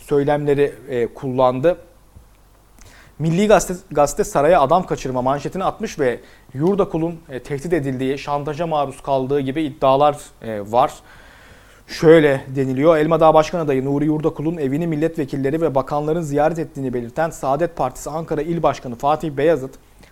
söylemleri 0.00 0.72
e, 0.88 1.06
kullandı. 1.06 1.78
Milli 3.18 3.46
Gazete, 3.46 3.74
Gazete 3.90 4.24
Saray'a 4.24 4.60
adam 4.60 4.86
kaçırma 4.86 5.22
manşetini 5.22 5.64
atmış 5.64 5.98
ve 5.98 6.20
Yurdakul'un 6.54 7.20
tehdit 7.44 7.72
edildiği, 7.72 8.18
şantaja 8.18 8.66
maruz 8.66 9.00
kaldığı 9.02 9.40
gibi 9.40 9.62
iddialar 9.62 10.16
var. 10.42 10.92
Şöyle 11.86 12.44
deniliyor. 12.56 12.96
Elmadağ 12.96 13.34
Başkan 13.34 13.58
Adayı 13.60 13.84
Nuri 13.84 14.04
Yurdakul'un 14.04 14.56
evini 14.56 14.86
milletvekilleri 14.86 15.60
ve 15.60 15.74
bakanların 15.74 16.20
ziyaret 16.20 16.58
ettiğini 16.58 16.94
belirten 16.94 17.30
Saadet 17.30 17.76
Partisi 17.76 18.10
Ankara 18.10 18.42
İl 18.42 18.62
Başkanı 18.62 18.94
Fatih 18.94 19.30
Beyazıt 19.30 19.70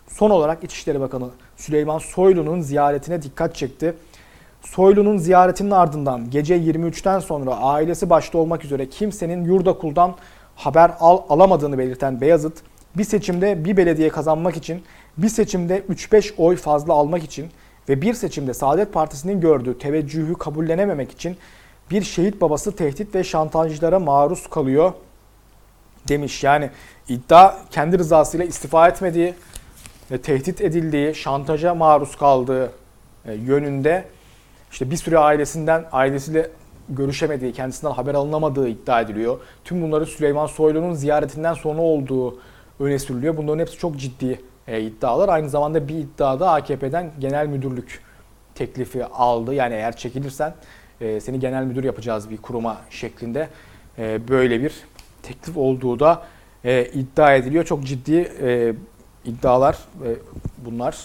son 0.08 0.30
olarak 0.30 0.64
İçişleri 0.64 1.00
Bakanı 1.00 1.28
Süleyman 1.56 1.98
Soylu'nun 1.98 2.60
ziyaretine 2.60 3.22
dikkat 3.22 3.54
çekti. 3.54 3.94
Soylu'nun 4.62 5.18
ziyaretinin 5.18 5.70
ardından 5.70 6.30
gece 6.30 6.56
23'ten 6.56 7.18
sonra 7.18 7.56
ailesi 7.56 8.10
başta 8.10 8.38
olmak 8.38 8.64
üzere 8.64 8.88
kimsenin 8.88 9.44
Yurdakul'dan 9.44 10.14
haber 10.56 10.90
al 11.00 11.18
alamadığını 11.28 11.78
belirten 11.78 12.20
Beyazıt, 12.20 12.54
bir 12.96 13.04
seçimde 13.04 13.64
bir 13.64 13.76
belediye 13.76 14.08
kazanmak 14.08 14.56
için, 14.56 14.82
bir 15.18 15.28
seçimde 15.28 15.82
3-5 15.90 16.34
oy 16.36 16.56
fazla 16.56 16.92
almak 16.92 17.24
için 17.24 17.46
ve 17.88 18.02
bir 18.02 18.14
seçimde 18.14 18.54
Saadet 18.54 18.92
Partisi'nin 18.92 19.40
gördüğü 19.40 19.78
teveccühü 19.78 20.34
kabullenememek 20.34 21.10
için 21.10 21.36
bir 21.90 22.02
şehit 22.02 22.40
babası 22.40 22.76
tehdit 22.76 23.14
ve 23.14 23.24
şantajlara 23.24 23.98
maruz 23.98 24.46
kalıyor 24.46 24.92
demiş. 26.08 26.44
Yani 26.44 26.70
iddia 27.08 27.56
kendi 27.70 27.98
rızasıyla 27.98 28.46
istifa 28.46 28.88
etmediği, 28.88 29.34
ve 30.10 30.20
tehdit 30.20 30.60
edildiği, 30.60 31.14
şantaja 31.14 31.74
maruz 31.74 32.16
kaldığı 32.16 32.72
e, 33.24 33.32
yönünde 33.32 34.04
işte 34.72 34.90
bir 34.90 34.96
süre 34.96 35.18
ailesinden 35.18 35.84
ailesiyle 35.92 36.50
görüşemediği, 36.88 37.52
kendisinden 37.52 37.92
haber 37.92 38.14
alınamadığı 38.14 38.68
iddia 38.68 39.00
ediliyor. 39.00 39.38
Tüm 39.64 39.82
bunları 39.82 40.06
Süleyman 40.06 40.46
Soylu'nun 40.46 40.94
ziyaretinden 40.94 41.54
sonra 41.54 41.80
olduğu 41.80 42.38
öne 42.80 42.98
sürülüyor. 42.98 43.36
Bunların 43.36 43.58
hepsi 43.58 43.78
çok 43.78 43.96
ciddi 43.96 44.40
e, 44.68 44.80
iddialar. 44.80 45.28
Aynı 45.28 45.48
zamanda 45.50 45.88
bir 45.88 45.94
iddiada 45.94 46.50
AKP'den 46.50 47.12
genel 47.18 47.46
müdürlük 47.46 48.00
teklifi 48.54 49.04
aldı. 49.04 49.54
Yani 49.54 49.74
eğer 49.74 49.96
çekilirsen 49.96 50.54
e, 51.00 51.20
seni 51.20 51.40
genel 51.40 51.64
müdür 51.64 51.84
yapacağız 51.84 52.30
bir 52.30 52.36
kuruma 52.36 52.80
şeklinde 52.90 53.48
e, 53.98 54.28
böyle 54.28 54.62
bir 54.62 54.72
teklif 55.22 55.56
olduğu 55.56 56.00
da 56.00 56.22
e, 56.64 56.84
iddia 56.84 57.34
ediliyor. 57.34 57.64
Çok 57.64 57.84
ciddi 57.84 58.32
iddialar 59.24 59.78
bunlar. 60.58 60.98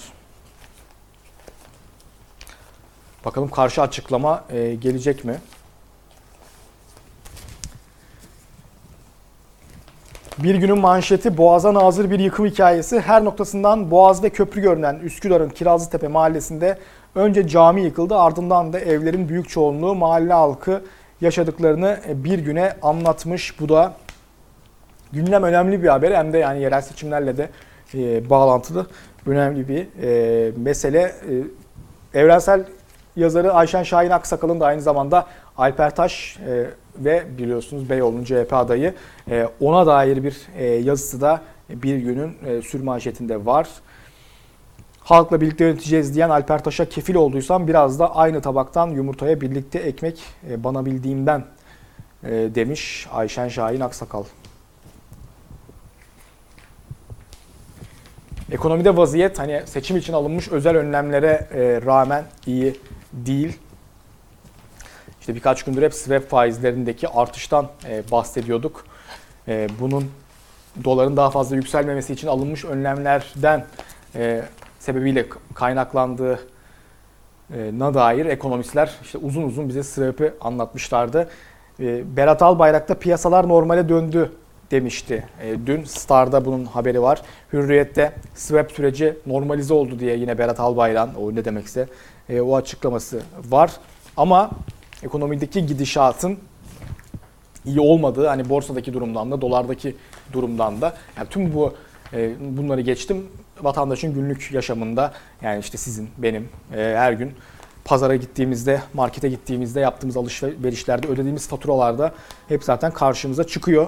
Bakalım 3.26 3.50
karşı 3.50 3.82
açıklama 3.82 4.46
gelecek 4.82 5.26
mi? 5.26 5.36
Bir 10.44 10.56
günün 10.56 10.78
manşeti 10.78 11.38
Boğaz'a 11.38 11.74
nazır 11.74 12.12
bir 12.12 12.20
yıkım 12.20 12.46
hikayesi. 12.46 13.00
Her 13.00 13.26
noktasından 13.26 13.92
Boğaz 13.92 14.24
ve 14.24 14.30
köprü 14.30 14.62
görünen 14.62 14.96
Üsküdar'ın 14.96 15.50
Kirazlıtepe 15.50 16.08
mahallesinde 16.08 16.78
önce 17.16 17.48
cami 17.48 17.82
yıkıldı 17.82 18.16
ardından 18.16 18.74
da 18.74 18.80
evlerin 18.80 19.30
büyük 19.30 19.50
çoğunluğu 19.50 19.96
mahalle 19.96 20.34
halkı 20.34 20.82
yaşadıklarını 21.22 22.00
bir 22.14 22.40
güne 22.40 22.74
anlatmış. 22.82 23.60
Bu 23.60 23.70
da 23.70 23.94
gündem 25.14 25.44
önemli 25.44 25.84
bir 25.84 25.88
haber 25.88 26.12
hem 26.12 26.34
de 26.34 26.38
yani 26.38 26.62
yerel 26.62 26.82
seçimlerle 26.82 27.38
de 27.38 27.50
e, 27.94 28.30
bağlantılı 28.30 28.88
önemli 29.26 29.68
bir 29.68 29.88
e, 30.02 30.52
mesele. 30.58 31.00
E, 32.14 32.20
evrensel 32.20 32.66
yazarı 33.16 33.54
Ayşen 33.54 33.84
Şahin 33.84 34.10
Aksakal'ın 34.10 34.60
da 34.60 34.66
aynı 34.66 34.82
zamanda 34.82 35.26
Alper 35.58 35.96
Taş 35.96 36.38
e, 36.48 36.66
ve 36.98 37.24
biliyorsunuz 37.38 37.90
Beyoğlu'nun 37.90 38.24
CHP 38.24 38.54
adayı 38.54 38.94
e, 39.32 39.48
ona 39.62 39.88
dair 39.88 40.24
bir 40.24 40.38
e, 40.58 40.66
yazısı 40.66 41.22
da 41.22 41.42
bir 41.70 41.98
günün 41.98 42.38
e, 42.46 42.62
sürmanşetinde 42.62 43.46
var. 43.46 43.68
Halkla 45.10 45.42
birlikte 45.42 45.64
yöneteceğiz 45.64 46.16
diyen 46.16 46.30
Alper 46.30 46.64
Taş'a 46.64 46.90
kefil 46.90 47.16
olduysam 47.16 47.68
biraz 47.68 48.00
da 48.00 48.16
aynı 48.16 48.42
tabaktan 48.42 48.88
yumurtaya 48.88 49.42
birlikte 49.42 49.80
ekmek 49.80 50.24
e, 50.50 50.64
bana 50.64 50.86
bildiğimden 50.86 51.46
e, 52.24 52.30
demiş 52.32 53.08
Ayşen 53.12 53.48
Şahin 53.48 53.80
Aksakal. 53.80 54.24
Ekonomide 58.52 58.98
vaziyet 58.98 59.40
hani 59.40 59.64
seçim 59.66 59.98
için 59.98 60.14
alınmış 60.14 60.48
özel 60.48 60.78
önlemlere 60.78 61.48
e, 61.54 61.82
rağmen 61.86 62.24
iyi 62.46 62.80
değil. 63.14 63.60
İşte 65.20 65.36
birkaç 65.36 65.64
gündür 65.64 65.82
hep 65.82 65.94
swap 65.94 66.30
faizlerindeki 66.30 67.08
artıştan 67.08 67.68
bahsediyorduk. 68.12 68.86
Bunun 69.80 70.12
doların 70.84 71.18
daha 71.18 71.30
fazla 71.30 71.56
yükselmemesi 71.56 72.14
için 72.14 72.28
alınmış 72.28 72.66
önlemlerden 72.66 73.66
sebebiyle 74.80 75.26
kaynaklandığı 75.54 76.40
na 77.50 77.94
dair 77.94 78.26
ekonomistler 78.26 78.96
işte 79.02 79.18
uzun 79.18 79.44
uzun 79.44 79.70
bize 79.70 79.84
sebebi 79.84 80.32
anlatmışlardı. 80.42 81.30
E, 81.80 82.18
Berat 82.18 82.42
Albayrak 82.42 82.90
da 82.90 83.00
piyasalar 83.00 83.48
normale 83.48 83.90
döndü 83.90 84.32
demişti. 84.72 85.26
E, 85.42 85.56
dün 85.66 85.84
Star'da 85.84 86.46
bunun 86.46 86.66
haberi 86.66 87.02
var. 87.02 87.22
Hürriyet'te 87.54 88.14
swap 88.36 88.72
süreci 88.72 89.18
normalize 89.26 89.74
oldu 89.74 90.00
diye 90.00 90.18
yine 90.18 90.38
Berat 90.38 90.60
Albayrak'ın 90.60 91.14
o 91.16 91.36
ne 91.36 91.46
demekse 91.46 91.88
e, 92.30 92.42
o 92.42 92.56
açıklaması 92.56 93.22
var. 93.50 93.72
Ama 94.18 94.52
ekonomideki 95.04 95.66
gidişatın 95.66 96.38
iyi 97.66 97.80
olmadığı 97.80 98.28
hani 98.28 98.50
borsadaki 98.50 98.94
durumdan 98.94 99.32
da 99.32 99.42
dolardaki 99.42 99.96
durumdan 100.34 100.82
da 100.82 100.94
yani 101.18 101.28
tüm 101.30 101.54
bu 101.54 101.74
e, 102.14 102.34
bunları 102.58 102.82
geçtim 102.82 103.26
vatandaşın 103.64 104.14
günlük 104.14 104.52
yaşamında 104.52 105.14
yani 105.42 105.60
işte 105.60 105.78
sizin 105.78 106.10
benim 106.18 106.50
e, 106.76 106.78
her 106.98 107.14
gün 107.14 107.34
pazara 107.86 108.16
gittiğimizde 108.16 108.82
markete 108.94 109.30
gittiğimizde 109.30 109.80
yaptığımız 109.80 110.18
alışverişlerde 110.18 111.08
ödediğimiz 111.08 111.48
faturalarda 111.48 112.14
hep 112.48 112.64
zaten 112.64 112.92
karşımıza 112.92 113.44
çıkıyor. 113.44 113.88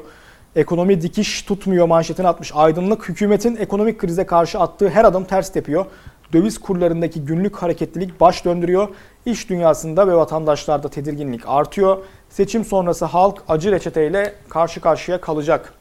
Ekonomi 0.56 1.02
dikiş 1.02 1.42
tutmuyor 1.42 1.88
manşetini 1.88 2.28
atmış. 2.28 2.52
Aydınlık 2.56 3.10
hükümetin 3.10 3.56
ekonomik 3.56 4.00
krize 4.00 4.26
karşı 4.26 4.60
attığı 4.60 4.90
her 4.90 5.06
adım 5.06 5.24
ters 5.24 5.52
tepiyor. 5.52 5.86
Döviz 6.34 6.60
kurlarındaki 6.60 7.26
günlük 7.26 7.56
hareketlilik 7.56 8.22
baş 8.22 8.46
döndürüyor. 8.46 8.90
İş 9.26 9.50
dünyasında 9.50 10.08
ve 10.08 10.16
vatandaşlarda 10.16 10.90
tedirginlik 10.90 11.42
artıyor. 11.48 11.98
Seçim 12.30 12.66
sonrası 12.66 13.06
halk 13.06 13.44
acı 13.48 13.72
reçeteyle 13.72 14.34
karşı 14.50 14.82
karşıya 14.82 15.22
kalacak. 15.22 15.74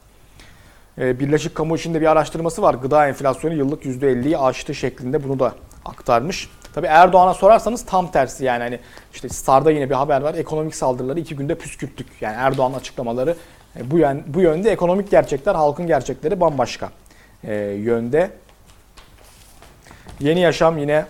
Ee, 0.97 1.19
Birleşik 1.19 1.55
Kamu 1.55 1.75
içinde 1.75 2.01
bir 2.01 2.05
araştırması 2.05 2.61
var. 2.61 2.73
Gıda 2.73 3.07
enflasyonu 3.07 3.53
yıllık 3.53 3.85
%50'yi 3.85 4.37
aştı 4.37 4.75
şeklinde 4.75 5.23
bunu 5.23 5.39
da 5.39 5.55
aktarmış. 5.85 6.49
Tabi 6.73 6.87
Erdoğan'a 6.87 7.33
sorarsanız 7.33 7.85
tam 7.85 8.11
tersi 8.11 8.45
yani 8.45 8.63
hani 8.63 8.79
işte 9.13 9.29
Star'da 9.29 9.71
yine 9.71 9.89
bir 9.89 9.95
haber 9.95 10.21
var. 10.21 10.33
Ekonomik 10.33 10.75
saldırıları 10.75 11.19
iki 11.19 11.35
günde 11.35 11.55
püskürttük. 11.55 12.07
Yani 12.21 12.35
Erdoğan'ın 12.35 12.75
açıklamaları 12.75 13.35
e, 13.79 13.91
bu, 13.91 13.97
yön, 13.97 14.23
bu 14.27 14.41
yönde 14.41 14.71
ekonomik 14.71 15.11
gerçekler, 15.11 15.55
halkın 15.55 15.87
gerçekleri 15.87 16.39
bambaşka 16.39 16.89
e, 17.43 17.53
yönde. 17.55 18.31
Yeni 20.19 20.39
Yaşam 20.39 20.77
yine 20.77 21.05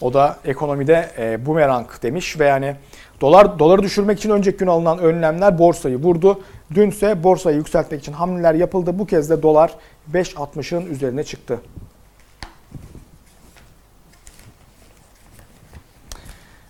o 0.00 0.14
da 0.14 0.36
ekonomide 0.44 1.10
e, 1.18 1.46
bumerang 1.46 1.86
demiş 2.02 2.40
ve 2.40 2.46
yani 2.46 2.76
dolar 3.20 3.58
doları 3.58 3.82
düşürmek 3.82 4.18
için 4.18 4.30
önceki 4.30 4.56
gün 4.58 4.66
alınan 4.66 4.98
önlemler 4.98 5.58
borsayı 5.58 5.96
vurdu. 5.96 6.40
Dünse 6.74 7.22
borsayı 7.22 7.56
yükseltmek 7.56 8.00
için 8.00 8.12
hamleler 8.12 8.54
yapıldı. 8.54 8.98
Bu 8.98 9.06
kez 9.06 9.30
de 9.30 9.42
dolar 9.42 9.74
5.60'ın 10.12 10.86
üzerine 10.86 11.24
çıktı. 11.24 11.60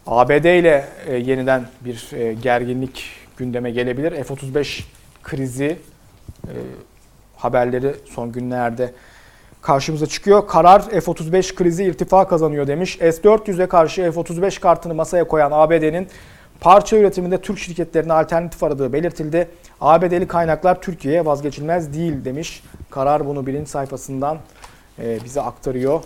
ABD 0.07 0.45
ile 0.45 0.85
e, 1.07 1.15
yeniden 1.17 1.65
bir 1.81 2.11
e, 2.13 2.33
gerginlik 2.33 3.05
gündeme 3.37 3.71
gelebilir. 3.71 4.25
F-35 4.25 4.83
krizi 5.23 5.79
e, 6.45 6.55
haberleri 7.37 7.95
son 8.15 8.33
günlerde 8.33 8.93
karşımıza 9.63 10.07
çıkıyor. 10.07 10.47
Karar 10.47 10.91
F-35 10.91 11.55
krizi 11.55 11.85
irtifa 11.85 12.29
kazanıyor 12.29 12.67
demiş. 12.67 12.97
S-400'e 13.01 13.67
karşı 13.67 14.13
F-35 14.13 14.61
kartını 14.61 14.95
masaya 14.95 15.25
koyan 15.25 15.51
ABD'nin 15.53 16.09
parça 16.61 16.97
üretiminde 16.97 17.41
Türk 17.41 17.59
şirketlerine 17.59 18.13
alternatif 18.13 18.63
aradığı 18.63 18.93
belirtildi. 18.93 19.49
ABD'li 19.81 20.29
kaynaklar 20.29 20.83
Türkiye'ye 20.83 21.27
vazgeçilmez 21.27 21.95
değil 21.95 22.25
demiş. 22.25 22.63
Karar 22.91 23.27
bunu 23.27 23.47
birinci 23.47 23.71
sayfasından 23.71 24.39
e, 24.99 25.19
bize 25.25 25.41
aktarıyor. 25.41 26.03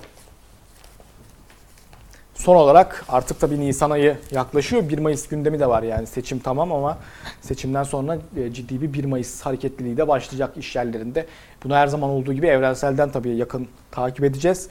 Son 2.35 2.57
olarak 2.57 3.05
artık 3.09 3.41
tabii 3.41 3.61
Nisan 3.61 3.91
ayı 3.91 4.17
yaklaşıyor. 4.31 4.89
1 4.89 4.99
Mayıs 4.99 5.29
gündemi 5.29 5.61
de 5.61 5.67
var 5.67 5.83
yani 5.83 6.07
seçim 6.07 6.39
tamam 6.39 6.73
ama 6.73 6.99
seçimden 7.41 7.83
sonra 7.83 8.19
e, 8.37 8.53
ciddi 8.53 8.83
bir 8.83 8.93
1 8.93 9.05
Mayıs 9.05 9.43
hareketliliği 9.43 9.97
de 9.97 10.09
başlayacak 10.09 10.57
iş 10.57 10.77
yerlerinde. 10.77 11.27
Bunu 11.65 11.75
her 11.75 11.87
zaman 11.87 12.11
olduğu 12.11 12.33
gibi 12.33 12.47
evrenselden 12.47 13.11
tabii 13.11 13.37
yakın 13.37 13.69
takip 13.91 14.25
edeceğiz. 14.25 14.69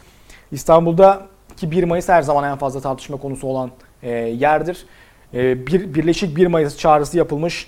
İstanbul'da 0.52 1.28
ki 1.58 1.72
1 1.72 1.84
Mayıs 1.84 2.10
her 2.10 2.22
zaman 2.22 2.52
en 2.52 2.58
fazla 2.58 2.82
tartışma 2.82 3.17
konusu 3.17 3.48
olan 3.48 3.72
e, 4.04 4.10
yerdir. 4.12 4.86
E, 5.34 5.67
bir, 5.67 5.94
Birleşik 5.94 6.38
1 6.38 6.48
Mayıs 6.48 6.78
çağrısı 6.78 7.17
yapılmış. 7.17 7.67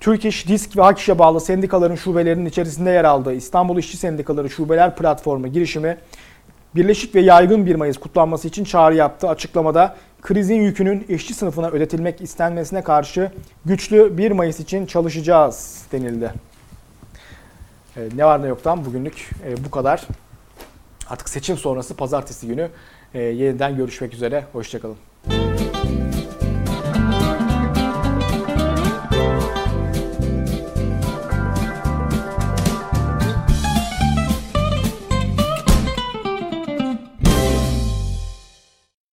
Türk 0.00 0.22
Disk 0.22 0.76
ve 0.76 0.82
Akiş'e 0.82 1.18
bağlı 1.18 1.40
sendikaların 1.40 1.94
şubelerinin 1.94 2.46
içerisinde 2.46 2.90
yer 2.90 3.04
aldığı 3.04 3.34
İstanbul 3.34 3.78
İşçi 3.78 3.96
Sendikaları 3.96 4.50
Şubeler 4.50 4.96
Platformu 4.96 5.48
girişimi 5.48 5.98
birleşik 6.74 7.14
ve 7.14 7.20
yaygın 7.20 7.66
1 7.66 7.74
Mayıs 7.74 7.98
kutlanması 7.98 8.48
için 8.48 8.64
çağrı 8.64 8.94
yaptı. 8.94 9.28
Açıklamada 9.28 9.96
krizin 10.22 10.62
yükünün 10.62 11.06
işçi 11.08 11.34
sınıfına 11.34 11.68
ödetilmek 11.68 12.20
istenmesine 12.20 12.82
karşı 12.82 13.32
güçlü 13.64 14.18
1 14.18 14.30
Mayıs 14.30 14.60
için 14.60 14.86
çalışacağız 14.86 15.84
denildi. 15.92 16.32
Ee, 17.96 18.08
ne 18.16 18.24
var 18.24 18.42
ne 18.42 18.46
yoktan 18.46 18.84
bugünlük 18.84 19.30
e, 19.46 19.64
bu 19.64 19.70
kadar. 19.70 20.06
Artık 21.08 21.28
seçim 21.28 21.56
sonrası 21.56 21.96
pazartesi 21.96 22.46
günü 22.46 22.68
e, 23.14 23.22
yeniden 23.22 23.76
görüşmek 23.76 24.14
üzere. 24.14 24.44
Hoşçakalın. 24.52 25.07